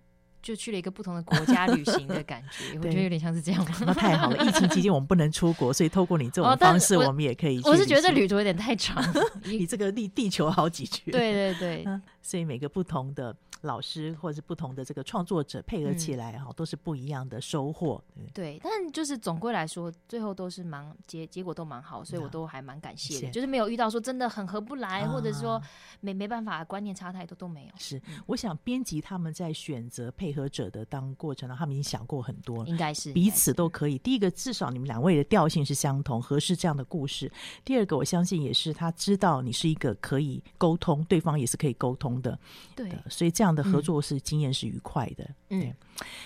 [0.41, 3.67] 就去了一个不同的国家旅行的感觉，我觉得有点像是这样。
[3.81, 7.69] 那太好了，疫情期间我们不能出国，所以透过你这种方式，我们也可以去。
[7.69, 9.03] 我是觉得旅途有点太长，
[9.43, 11.11] 你这个地地球好几圈。
[11.11, 13.37] 对对对，嗯，所以每个不同的。
[13.67, 18.03] 老师或者是不同的这个创作者配合起来哈、嗯，都是不一样的收获。
[18.33, 23.31] 对，但就是总归来说，最后都是蛮结结果都蛮好，所以我都还蛮感谢的。
[23.31, 25.61] 就是没有遇到说真的很合不来，啊、或者说
[26.01, 27.73] 没没办法观念差太多都没有。
[27.77, 33.99] 是，我想编辑他们在选择配合者的当过程中，他们已经想过很多了，应该是彼此都可以。
[33.99, 37.31] 第一个，至少你们两位的调性是相同，合适这样的故事。
[37.65, 42.39] 第二个，我相信也是他知道你是一个可以沟通，对方也是可以沟通的。
[42.75, 44.21] 对，所以这样的合作是。
[44.27, 45.73] 经验是愉快的，嗯，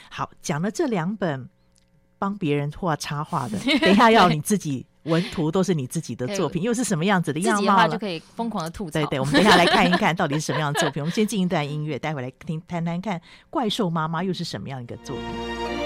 [0.09, 1.47] 好，讲了这两本
[2.19, 7.87] 帮别人画插画的， 等一下要你自己文图都是你自己的作品，又是什么样子的样貌？
[7.87, 8.93] 就可以疯狂的吐槽。
[9.01, 11.03] 对对，我们等一下来 看一看到底是什么样的作品。
[11.03, 15.80] 我们先进一段音乐，待会来听谈谈看怪兽妈妈又是什么样一个作品。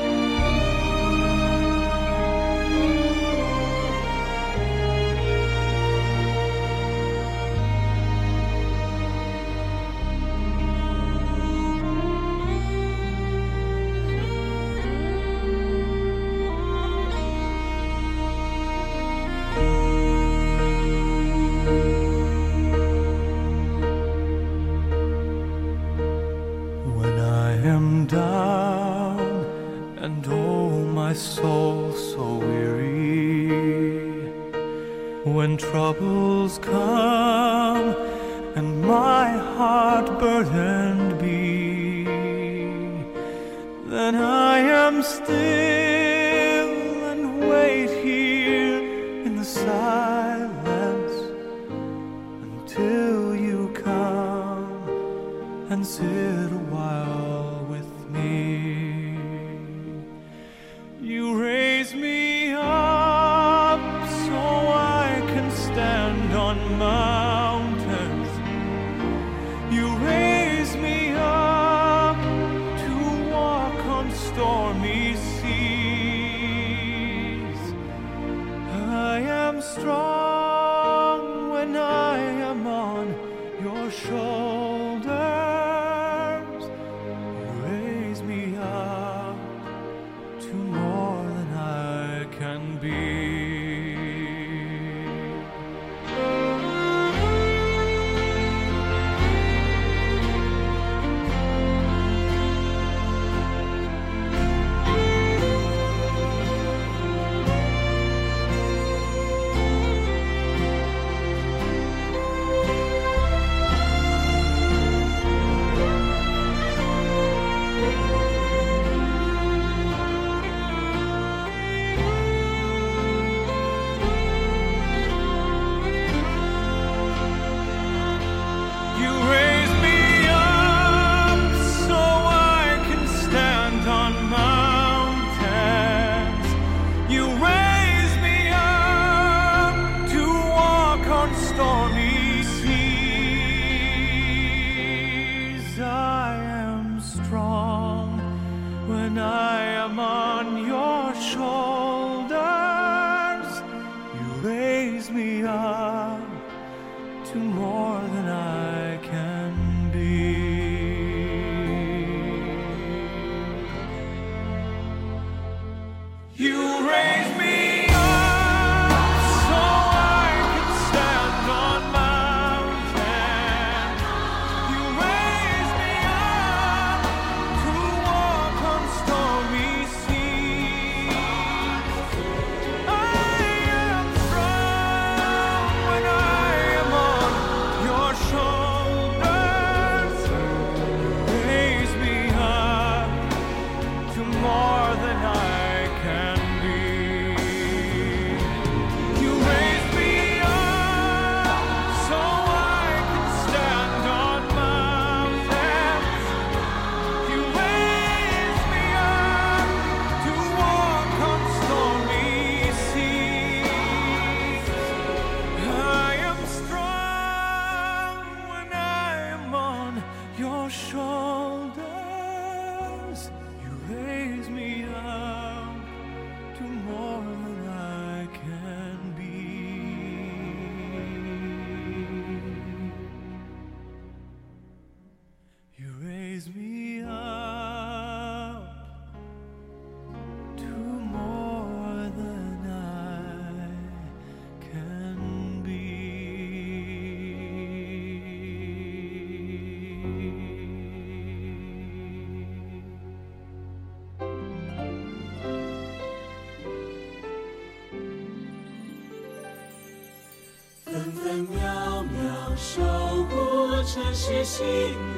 [264.54, 264.64] 心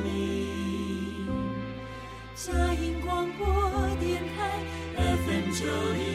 [0.03, 1.29] 灵。
[2.35, 3.47] 佳音广播
[4.01, 4.65] 电台
[4.97, 6.07] FM 九零。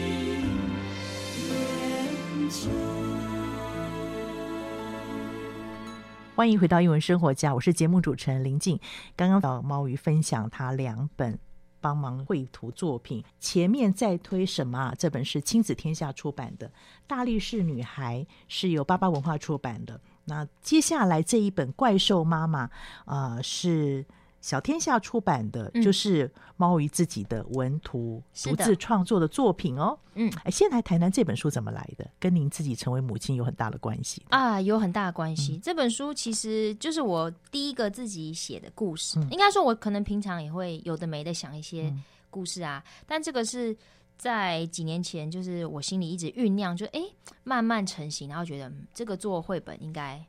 [6.34, 8.80] 欢迎回到英文生活家，我是节目主持人林静。
[9.14, 11.38] 刚刚找猫鱼分享他两本
[11.80, 14.94] 帮忙绘图作品，前面在推什么啊？
[14.98, 16.66] 这本是亲子天下出版的
[17.06, 20.00] 《大力士女孩》，是由巴巴文化出版的。
[20.24, 22.66] 那接下来这一本《怪兽妈妈》
[23.04, 24.04] 啊、呃，是
[24.40, 29.98] 小天下出版的，嗯就是猫鱼自己的文图独自创作的作品哦。
[30.14, 34.22] 嗯，哎，先来谈谈这本书怎么来的，跟您自己成为母亲有很大的关系。
[34.30, 35.58] 啊，有很大的关嗯系。
[35.62, 39.18] 这本书其实就是我第一个自己写的故事。
[39.20, 41.92] 嗯应该说，我可能平常也会有的没的想一些
[42.30, 43.76] 故事啊，但这个是
[44.22, 47.12] 在几年前，就是我心里一直酝酿，就哎、诶
[47.42, 50.24] 慢慢成型，然后觉得、嗯这个做绘本应该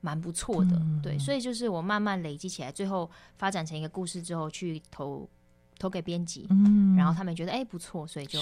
[0.00, 5.28] 蛮不错的，嗯对，所以就是我慢慢累积起来，最后发展成一个故事之后，去投
[5.78, 8.40] 投给编辑，嗯然后他们觉得哎、不错，所以就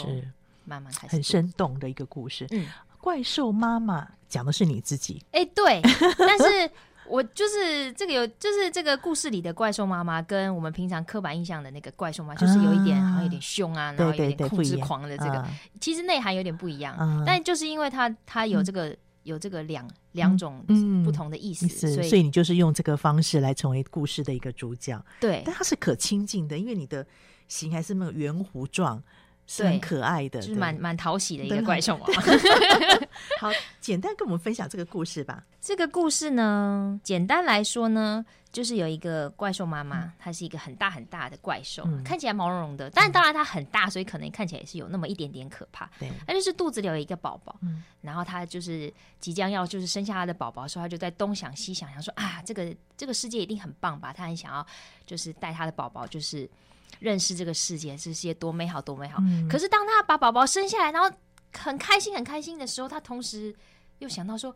[0.65, 2.47] 慢慢开始很生动的一个故事。
[2.53, 2.69] 嗯。
[3.01, 5.83] 怪兽妈妈讲的是你自己，哎、对，
[6.17, 6.71] 但是
[7.09, 15.51] 我就是这个有，就是这个故事里的怪兽妈妈，跟我们平常刻板印象的那个怪兽妈妈，就是有一点啊好像有点凶啊，然后有点控制狂的这个，啊
[15.81, 16.97] 其实内涵有点不一样。
[16.99, 25.03] 嗯但就是因为它它有这个、有这个两两种嗯不同的意思，所以所以你就是用这个方式来成为故事的一个主角。
[25.21, 27.07] 对但它是可亲近的，因为你的
[27.49, 29.03] 形还是那种圆弧状，
[29.47, 31.99] 是很对可爱的，就是蛮蛮讨喜的一个怪兽。
[33.41, 33.51] 好。
[33.81, 35.45] 简单跟我们分享这个故事吧。
[35.61, 45.89] 这个故事呢，简单来说呢，就是有一个怪兽妈妈，她是一个很大很大的怪兽，嗯看起来毛茸茸的，但当然它很大，所以可能看起来也是有那么一点点可怕。
[46.01, 54.13] 对，那就是肚子里有一个宝宝，嗯然后他就是即将要就是生下他的宝宝的时候，他就在东想西想，想说啊，这个这个世界一定很棒吧？
[54.13, 54.67] 他很想要
[55.07, 56.51] 就是带他的宝宝就是
[56.99, 59.19] 认识这个世界，这世界多美好多美好。
[59.23, 61.11] 嗯可是当他把宝宝生下来，然后
[61.53, 63.55] 很开心很开心的时候，他同时
[63.99, 64.55] 又想到说，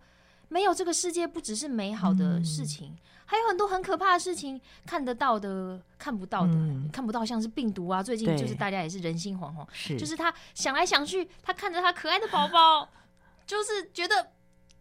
[0.48, 9.66] 没有这个世界不只是美好的事情，还有很多很可怕的事情，看得到的、看不到的，嗯看不到像是病毒啊，最近就是大家也是人心惶惶。
[9.72, 12.88] 是，就是他想来想去，他看着他可爱的宝宝，
[13.46, 14.32] 就是觉得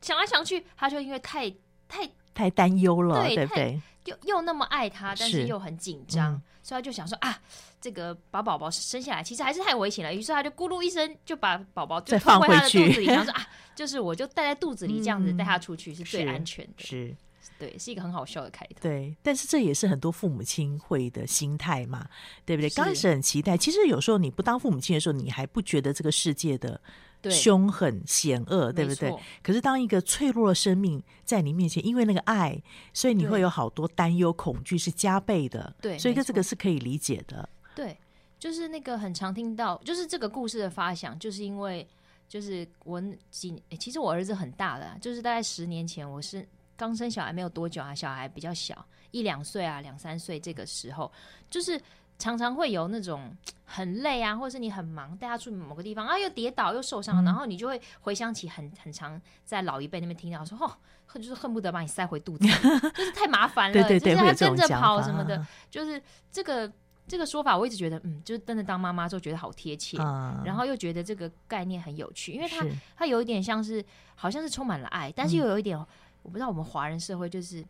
[0.01, 1.49] 想来想去，他就因为太
[1.87, 3.81] 太太担忧了，对对不对？
[4.05, 7.39] 又又那么爱他，但是是又很紧张，嗯所以他就想说啊，
[7.81, 17.15] 这个把宝宝生下来其实还是太危险了，于是他就咕噜一声就把宝宝就再放回他的肚子里，想说啊，就是我就带在肚子里这样子嗯带他出去是最安全的，是。
[17.57, 18.75] 对，是一个很好笑的开头。
[18.79, 22.07] 对，但是这也是很多父母亲会的心态嘛，
[22.45, 22.69] 对不对？
[22.69, 26.81] 刚开始很期待，其实有时候你不当父母亲的时候，你还不觉得这个世界的对
[27.29, 29.13] 凶狠险恶，对不对？
[29.41, 32.61] 可是当一个脆弱的生命在你面前，因为那个爱，
[32.93, 35.75] 所以你会有好多担忧、恐惧是加倍的。
[35.81, 37.49] 对所以这这个是可以理解的。
[37.75, 37.97] 对，
[38.37, 41.85] 就是那个很常听到，就是这个故事的发想，就是因为
[42.27, 43.01] 就是我
[43.31, 46.47] 几、欸其实我儿子很大了啊，就是大概十年前，我是
[46.77, 51.11] 刚生小孩没有多久啊，小孩比较小，一两岁啊，两三岁这个时候，
[51.49, 51.81] 就是
[52.19, 57.25] 常常会有那种很累啊，或者是你很忙，带他出某个地方啊，又跌倒又受伤，嗯。
[57.25, 60.71] 然后你就会回想起很很常在老一辈那边听到说，哦，
[61.07, 65.43] 恨就是恨不得把你塞回肚子，就是太麻烦了， 对对对，就是他跟着跑什么的。
[65.71, 65.99] 就是
[66.31, 66.71] 这个
[67.07, 70.41] 这个说法，我一直觉得，嗯，就是真的当妈妈之后觉得好贴切，啊。
[70.45, 72.71] 然后又觉得这个概念很有趣，因为它是。
[72.95, 73.83] 它有一点像是
[74.15, 75.77] 好像是充满了爱，但是又有一点，
[76.21, 77.65] 我不知道我们华人社会就是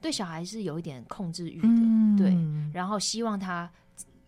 [0.00, 2.36] 对小孩是有一点控制欲的，嗯对，
[2.72, 3.68] 然后希望他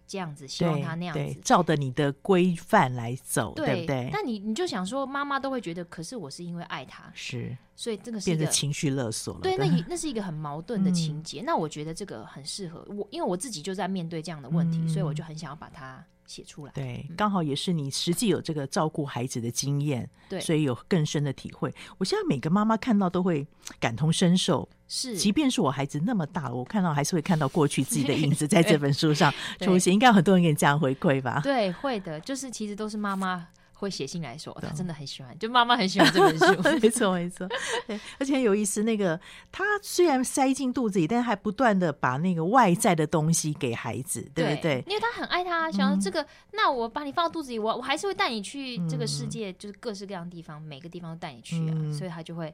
[0.09, 1.41] 这样子，希望他那样子。
[1.45, 4.11] 照着你的规范来走，对对不对？
[4.11, 9.41] 但你你就想说，妈妈都会觉得，可是我是因为爱他，是所以这个是变成情绪勒索了。
[9.43, 11.43] 对，那也那是一个很矛盾的情嗯节。
[11.45, 16.73] 那我觉得这个很适合我，因为我自己就在面对这样的问题，嗯所以我就很想要把它写出来。
[16.73, 21.75] 对，嗯刚好也是你实际有这个照顾孩子的经验，对所以有更深的体会。
[21.97, 23.45] 我现在每个妈妈看到都会
[23.81, 29.93] 感同身受，是，即便是我孩子那么大了，我看到还是会看到过去自己的影子在这本书上 对出现。
[29.93, 31.41] 应该有很多人给你这样回馈吧？
[31.43, 33.49] 对，会的，就是其实都是妈妈
[33.79, 36.45] 会写信来说，他真的很喜欢，就妈妈很喜欢这本书。
[36.83, 37.49] 没错，没错，
[37.87, 38.83] 对，而且很有意思。
[38.83, 39.19] 那个
[39.53, 44.83] 他虽然塞进肚子里，但是还不断的把那个外在的东西给孩子，对不对？
[44.87, 52.53] 因为他很爱他，想要这个，那我把你放到肚子里，我我还是会带你去这个世界，就是各式各样的地方，每个地方都带你去啊，所以他就会。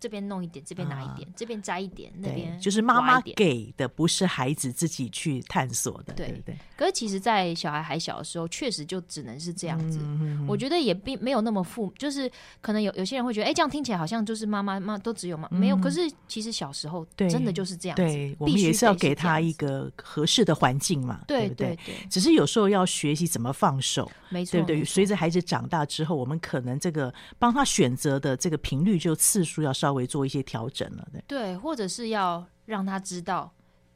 [0.00, 6.56] 这边弄一点，这边拿一点，这边摘一点，那边就是妈妈给的，不是孩子自己去探索的，对不对？
[6.76, 9.98] 可是其实，在小孩还小的时候，确实就只能是这样子。
[10.46, 12.30] 我觉得也并没有那么负，就是
[12.60, 15.76] 可能有有些人会觉得，哎，这样听起来好像就是妈妈妈都只有妈没有。
[15.76, 21.78] 可是其实小时候真的就是这样子，对，我们也是要给他一个合适的环境嘛，对不对？
[22.08, 24.84] 只是有时候要学习怎么放手，没错，对不对？
[24.84, 33.50] 随着孩子长大之后，我们可能这个帮他选择的这个频率就次数要稍微做一些调整了，对对，或者是要让他知道，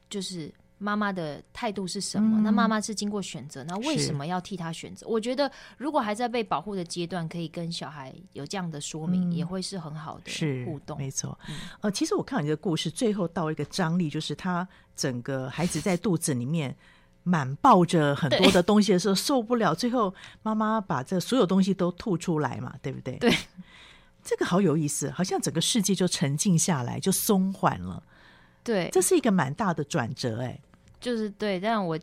[0.09, 2.39] 就是妈妈的态度是什么。
[2.41, 5.07] 嗯、那妈妈是经过选择，那为什么要替他选择？
[5.07, 10.97] 我觉得，如果还在被保护的阶段，可以跟小孩有这样的说明，嗯、也会是很好的互动。
[10.97, 14.67] 没错，嗯、呃，其实我看你的故事最后到一个张力，就是他
[14.97, 16.75] 整个孩子在肚子里面
[17.23, 23.19] 满抱着很多的东西的时候受不了，最后妈妈把这所有东西都吐出来嘛，对不对？
[23.19, 23.31] 对。
[24.23, 28.03] 这个好有意思，好像整个世界就沉静下来，就松缓了。
[28.63, 30.61] 对，这是一个蛮大的转折，哎，
[31.01, 31.59] 就是对。
[31.59, 31.99] 但我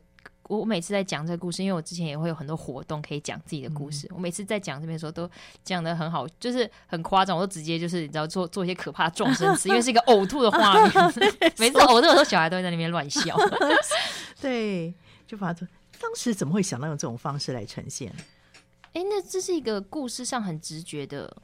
[0.49, 4.05] 我每次在讲这个故事，因为我之前也会有很多活动可以讲自己的故事。
[4.07, 5.29] 嗯、我每次在讲这边的时候，都
[5.63, 10.91] 讲的很好，就是很夸张，我都直接就是你知道做做一些可怕的撞声词， 因为是一个呕吐的画面。
[11.57, 13.37] 每次呕吐的时候，小孩都会在那边乱笑。
[14.41, 14.93] 对，
[15.25, 15.67] 就把它
[16.01, 18.13] 当时怎么会想到用这种方式来呈现？
[18.91, 21.41] 哎，那这是一个故事上很直觉的。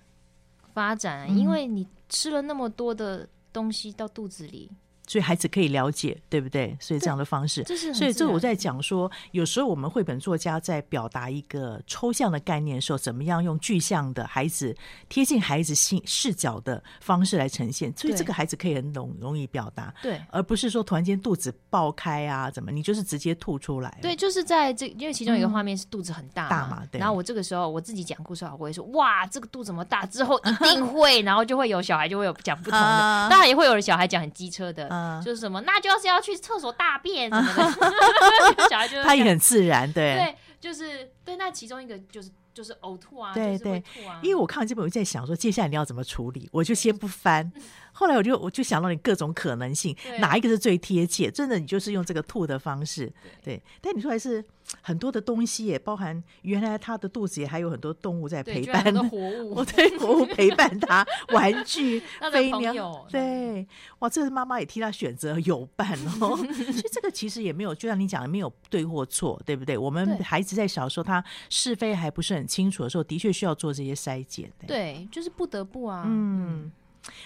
[0.76, 4.70] 发展，因为你吃了那么多的东西到肚子里。
[5.08, 6.76] 所以孩子可以了解，对不对？
[6.80, 14.76] 所以这样的方式，所以这我在讲说，有时候我们绘本作家在表达一个抽象的概念的时候，怎么样用具象的孩子
[15.08, 23.98] 贴近孩子心视角的方式来呈现，所以这个孩子可以很容容易表达，对，而不是说突然间肚子爆开啊，怎么你就是直接吐出来。
[24.02, 27.00] 对，就是在这，因为其中一个画面是肚子很大嘛，大嘛，对。
[27.00, 32.88] 然后我这个时候我自己讲故事，我会说哇，这个肚子这么大，之后一定会，然后就会有小孩就会有讲不同的，
[33.30, 34.88] 当然也会有小孩讲很机车的，
[35.24, 35.80] 就是什么那。
[35.86, 41.36] 就是要去厕所大便什么的， 小孩就是他也很自然，对对，就是对。
[41.36, 44.20] 那其中一个就是就是呕吐啊，对对吐啊。
[44.24, 46.50] 因为我看完这本，我在想说，接下来你要怎么处理？
[46.52, 47.52] 我就先不翻。
[47.98, 51.32] 后来我就我就想到你各种可能性，哪一个是最贴切？
[51.32, 53.10] 真的，你就是用这个吐的方式，
[53.42, 53.62] 对。
[53.80, 54.44] 但你说还是
[54.82, 62.02] 很多的东西，也包含原来他的肚子也还有很多动物在陪伴，活物，对，活物陪伴他，玩具、
[62.34, 63.66] 飞鸟，对，
[64.00, 66.36] 哇，这是妈妈也替他选择有伴哦。
[66.36, 69.78] 所以这个其实也没有，就像你讲的，没有对或错，对不对？
[69.78, 74.52] 我们孩子在小时候，他是非还不是很清楚的时候，的确需要做这些筛检。
[74.68, 76.70] 对，就是不得不啊，嗯。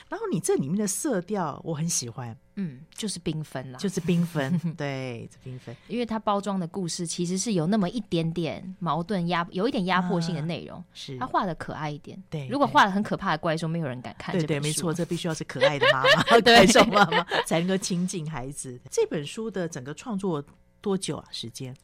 [0.09, 5.75] 然后你这里面的色调我很喜欢，嗯，就是缤纷啦，就是缤纷， 对，缤纷。
[5.87, 12.21] 因为它包装的故事其实是有那么一点点矛盾压，有一点压迫性的内容，是它画的可爱一点。
[12.29, 14.35] 对，如果画的很可怕的怪兽，没有人敢看。
[14.35, 18.79] 对对，没错，这必须要是可爱的妈妈， 怪兽妈妈才能够亲近孩子。
[18.89, 20.43] 这本书的整个创作
[20.81, 21.25] 多久啊？
[21.31, 21.75] 时间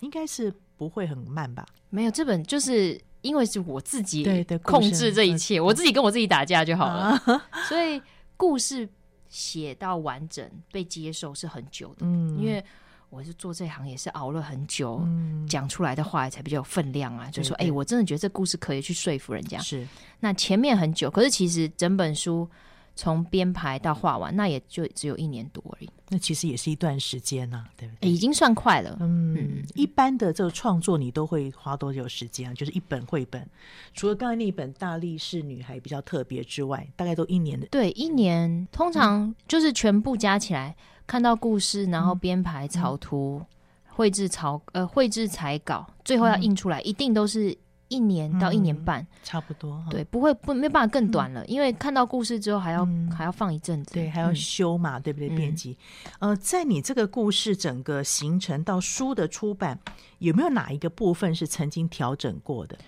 [0.00, 1.66] 应该是不会很慢吧？
[1.88, 3.00] 没有，这本就是。
[3.22, 4.24] 因为是我自己
[4.62, 7.20] 控制这一切，我自己跟我自己打架就好了。
[7.68, 8.00] 所以
[8.36, 8.88] 故事
[9.28, 11.96] 写到完整被接受是很久的。
[12.00, 12.64] 嗯，因为
[13.08, 15.02] 我是做这行也是熬了很久，
[15.48, 17.30] 讲出来的话才比较有分量啊。
[17.30, 19.58] 就说，哎，我真的觉得这故事可以去说服人家。
[19.58, 19.86] 是，
[20.20, 22.48] 那前面很久，可是其实整本书。
[22.96, 25.88] 从编排到画完，那也就只有一年多而已。
[26.08, 28.10] 那其实也是一段时间呐、啊，对不对？
[28.10, 28.96] 已经算快了。
[29.00, 32.54] 嗯，嗯，一般的这个创作，你都会花多久时间啊？
[32.54, 33.48] 就是一本绘本，
[33.94, 37.66] 除了刚才那一本《大力士女孩》比较特别之外，大概都一年的。
[37.68, 43.40] 对，一年通常就是全部加起来，嗯、看到故事，然后编排、草图、
[43.86, 47.56] 绘制草呃绘制彩稿，最后要印出来，嗯、一定都是。
[47.90, 49.84] 一年到一年半，嗯、差不多。
[49.90, 55.28] 对，不会不没办法更短了，嗯、因为看到故事之后还要、嗯、还要放一阵子，对，还要修嘛，嗯、对不对？
[55.30, 55.76] 编辑。
[56.20, 59.78] 呃，在你这个故事整个形成到书的出版，
[60.20, 62.78] 有没有哪一个部分是曾经调整过的？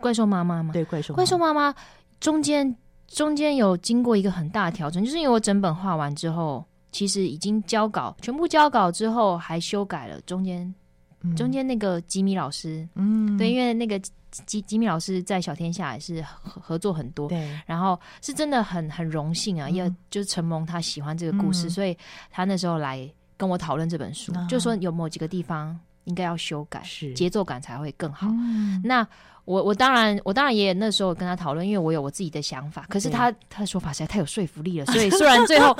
[0.00, 0.72] 怪兽妈妈吗？
[0.72, 1.74] 对，怪兽怪兽妈妈
[2.18, 2.74] 中间
[3.06, 10.74] 中间有经过一个很大的调整，就是因为我整本画完之后，其实已经交稿，全部交稿之后还修改了中间。
[11.36, 14.00] 中间那个吉米老师，嗯，对，因为那个
[14.46, 21.96] 吉吉米老师在小天下也是合合作很多，对，然后是真的很很荣幸啊，因为、嗯、就是承蒙他喜欢这个故事，嗯、所以
[22.30, 27.12] 他那时候来跟我讨论这本书，啊、就说有某几个地方应该要修改，是。
[27.14, 28.28] 节奏感才会更好。
[28.30, 29.06] 嗯、那
[29.44, 35.76] 我我当然我当然也那时候跟他讨论，因为我有我自己的想法，可是他他的说法实在太有说服力了，所以虽然最后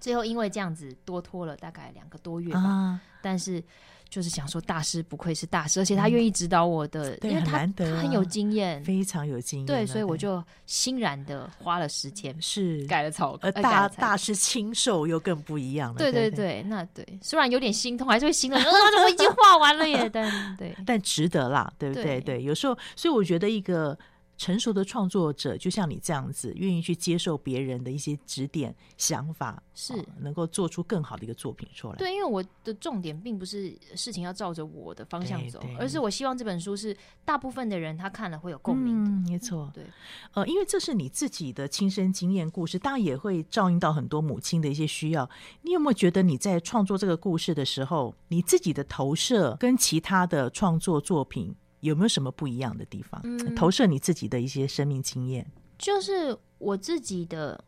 [0.00, 3.62] 最后因为这样子多拖了大概两个多月吧，啊、但是。
[4.10, 9.66] 就是想说，大师不愧是大师，而且他愿意指导我的，嗯、因为他很、啊、他很有经验，非常有经验。
[9.66, 15.98] 对，所以我就欣然的花了时间，是改了草，而大大师亲授又更不一样了。
[15.98, 18.70] 对对对，对对那对，虽然有点心痛，还是会心疼，呃，
[19.04, 22.02] 我已经画完了耶，但对，但值得啦，对不对？
[22.02, 23.98] 对，对，有时候，所以我觉得一个。
[24.38, 31.96] 成熟的创作者就像你这样子，愿意去接受别人的一些指点、想法，是、哦、能够做出更好的一个作品出来。
[31.96, 39.10] 对，因为我的重点并不是事情要照着我的方向走，而是我希望这本书是大部分的人他看了会有共鸣的。
[39.10, 39.70] 嗯，没错。
[39.74, 39.84] 对，
[40.34, 45.28] 呃，因为这是你自己的亲身经验故事，当然也会照应到很多母亲的一些需要。
[45.62, 51.56] 你有没有觉得你在创作这个故事的时候，你自己的投射跟其他的创作作品？
[51.80, 53.20] 有没有什么不一样的地方？
[53.24, 55.46] 嗯，投射你自己的一些生命经验，
[55.78, 57.62] 就是我自己的，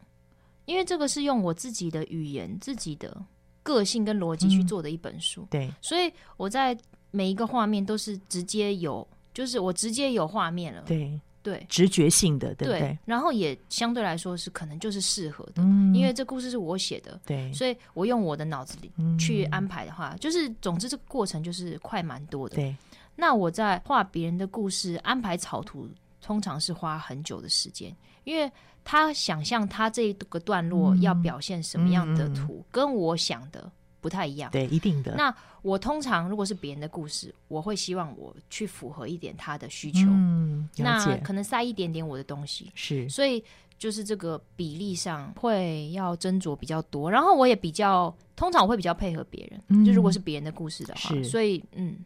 [0.65, 3.25] 因为这个是用我自己的语言、自己的
[3.63, 5.43] 个性跟逻辑去做的一本书。
[5.43, 6.77] 嗯，对，所以我在
[7.11, 10.83] 每一个画面都是直接有，就是我直接有画面了。
[10.87, 12.81] 对对，直觉性的，对不对？
[12.81, 22.57] 对，然后也相对来说是可能就是适合的，嗯，因为这故事是我写的，对，所以我用我的脑子里去安排的话，嗯，就是总之这个过程就是快蛮多的。
[22.57, 22.77] 对。
[23.21, 25.87] 那我在画别人的故事，安排草图，
[26.23, 27.95] 通常是花很久的时间，
[28.25, 28.51] 因为
[28.83, 34.51] 他想象他这个段落要表现什么样的图，跟我想的不太一样。
[34.51, 35.15] 对，一定的。
[35.17, 42.73] 那我通常如果是别人的故事，我会希望我去符合一点他的需求，嗯，那可能塞一点点我的东西。
[42.75, 43.45] 是，所以
[43.79, 51.99] 就是这个比例上会要斟酌比较多，然后我也比较，通常我会比较配合别人，嗯、就如果是别人的故事的话，所以嗯。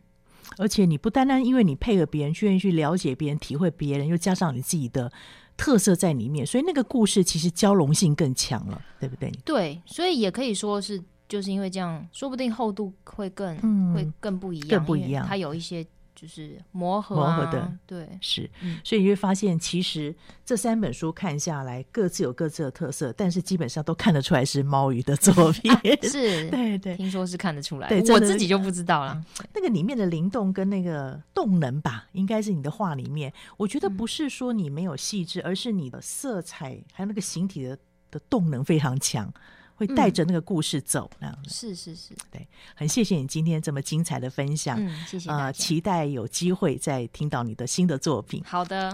[0.58, 5.10] 而且你不单单因为你配合别人，去愿意去了解别人、体会别人，又加上你自己的
[5.56, 9.30] 特色在里面，所以那个故事其实交融性更强了，对不对？
[9.44, 15.26] 对，所以也可以说是，就是因为这样，说不定厚度会更、嗯、会更不一样，更不一样。
[15.26, 15.86] 它有一些。
[16.14, 18.48] 就是磨合、啊、磨合的，对，是，
[18.84, 29.20] 所以你会发现，其实这三本书看下来，各自有各自的特色，但是基本上都看得出来是猫鱼的作品， 啊、是， 对对，听说是看得出来，对，我自己就不知道了。
[29.54, 37.76] 那个里面的灵动跟那个动能吧，应该是你的画里面，我觉得不是说你没有细致，而是你的色彩还有那个形体的
[38.10, 39.32] 的动能非常强。
[39.74, 48.42] 会带着那个故事走，那、嗯、是是是，对，很谢谢你今天这么精彩的分享，嗯，谢谢呃，期待有机会再听到你的新的作品。
[48.44, 48.92] 好的，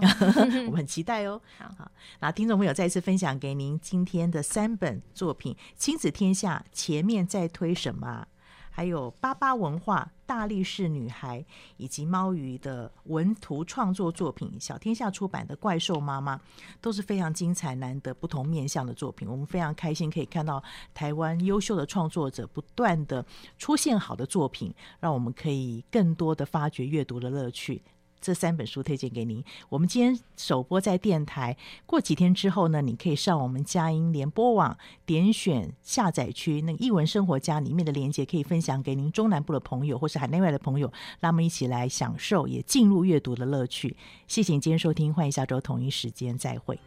[0.66, 1.40] 我 们很期待哦。
[1.58, 8.26] 好，好，那听众朋友再次分享给您今天的三本作品：《亲子天下》，前面在推什么？
[8.70, 11.44] 还有巴巴文化、大力士女孩
[11.76, 16.36] 以及猫鱼的文图创作作品，小天下出版的《怪兽妈妈》
[16.80, 19.28] 都是非常精彩、难得不同面向的作品。
[19.28, 20.62] 我们非常开心可以看到
[20.94, 23.24] 台湾优秀的创作者不断的
[23.58, 27.82] 出现好的作品，让我们可以更多的发掘阅读的乐趣。
[28.20, 29.42] 这三本书推荐给您。
[29.68, 31.56] 我们今天首播在电台，
[31.86, 43.96] 过几天之后呢，你可以上我们佳音联播网点选下载区那个译文生活家里面的链接，可以分享给您中南部的朋友或是海内外的朋友，让我们一起来享受也进入阅读的乐趣。
[44.26, 46.78] 谢谢你今天收听，欢迎下周同一时间再会。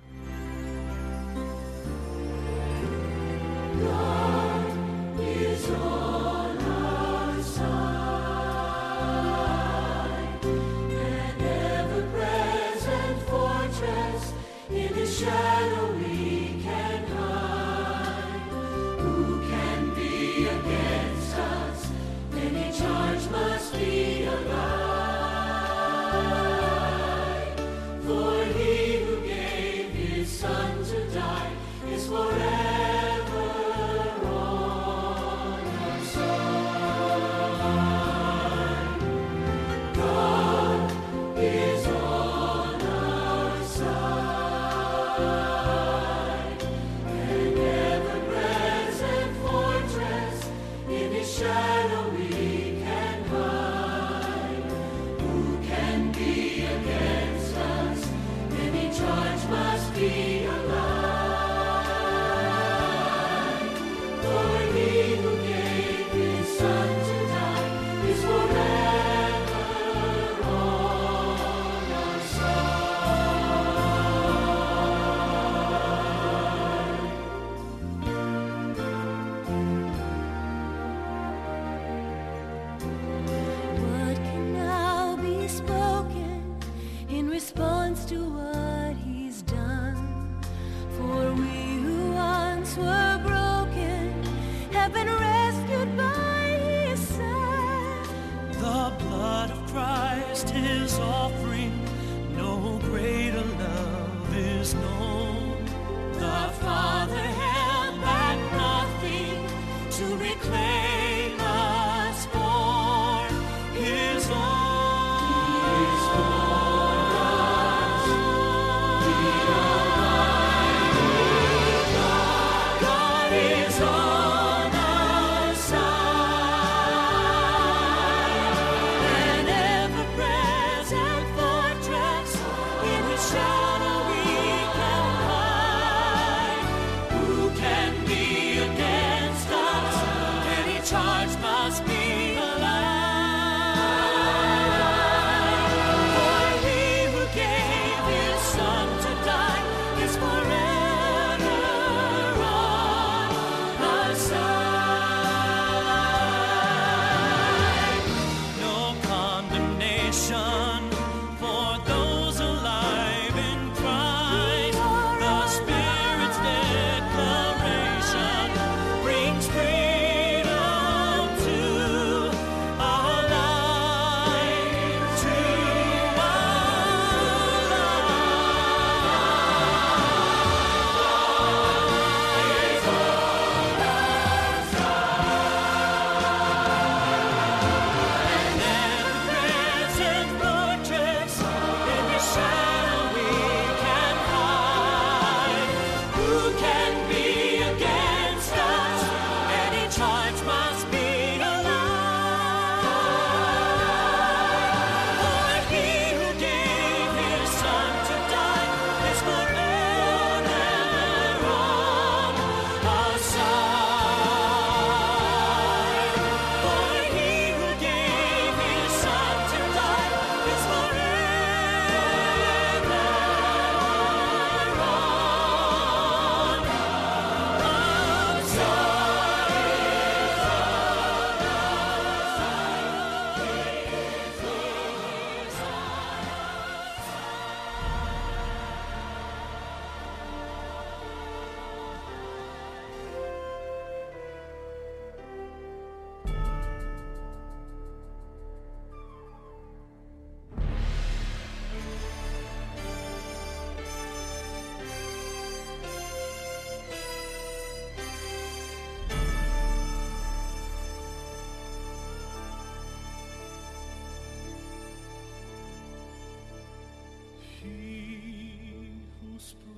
[15.23, 15.52] shine.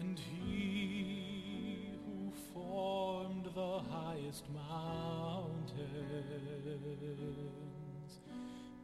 [0.00, 5.72] and he who formed the highest mountains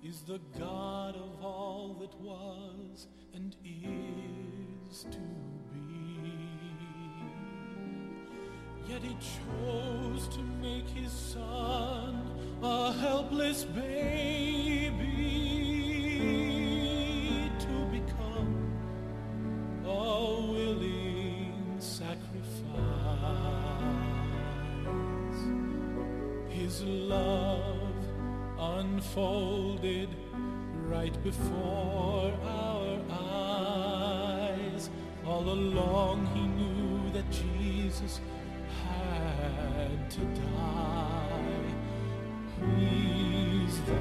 [0.05, 5.19] is the God of all that was and is to
[5.73, 6.33] be.
[8.89, 12.23] Yet he chose to make his son
[12.63, 15.13] a helpless baby
[17.59, 18.73] to become
[19.85, 22.39] a willing sacrifice.
[26.49, 27.93] His love
[28.59, 30.09] unfolded
[30.87, 32.78] right before our.
[35.39, 38.21] All along, he knew that Jesus
[38.83, 41.69] had to die.
[42.77, 43.95] He's the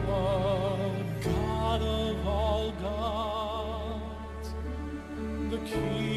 [1.24, 4.50] God of all gods,
[5.52, 6.17] the King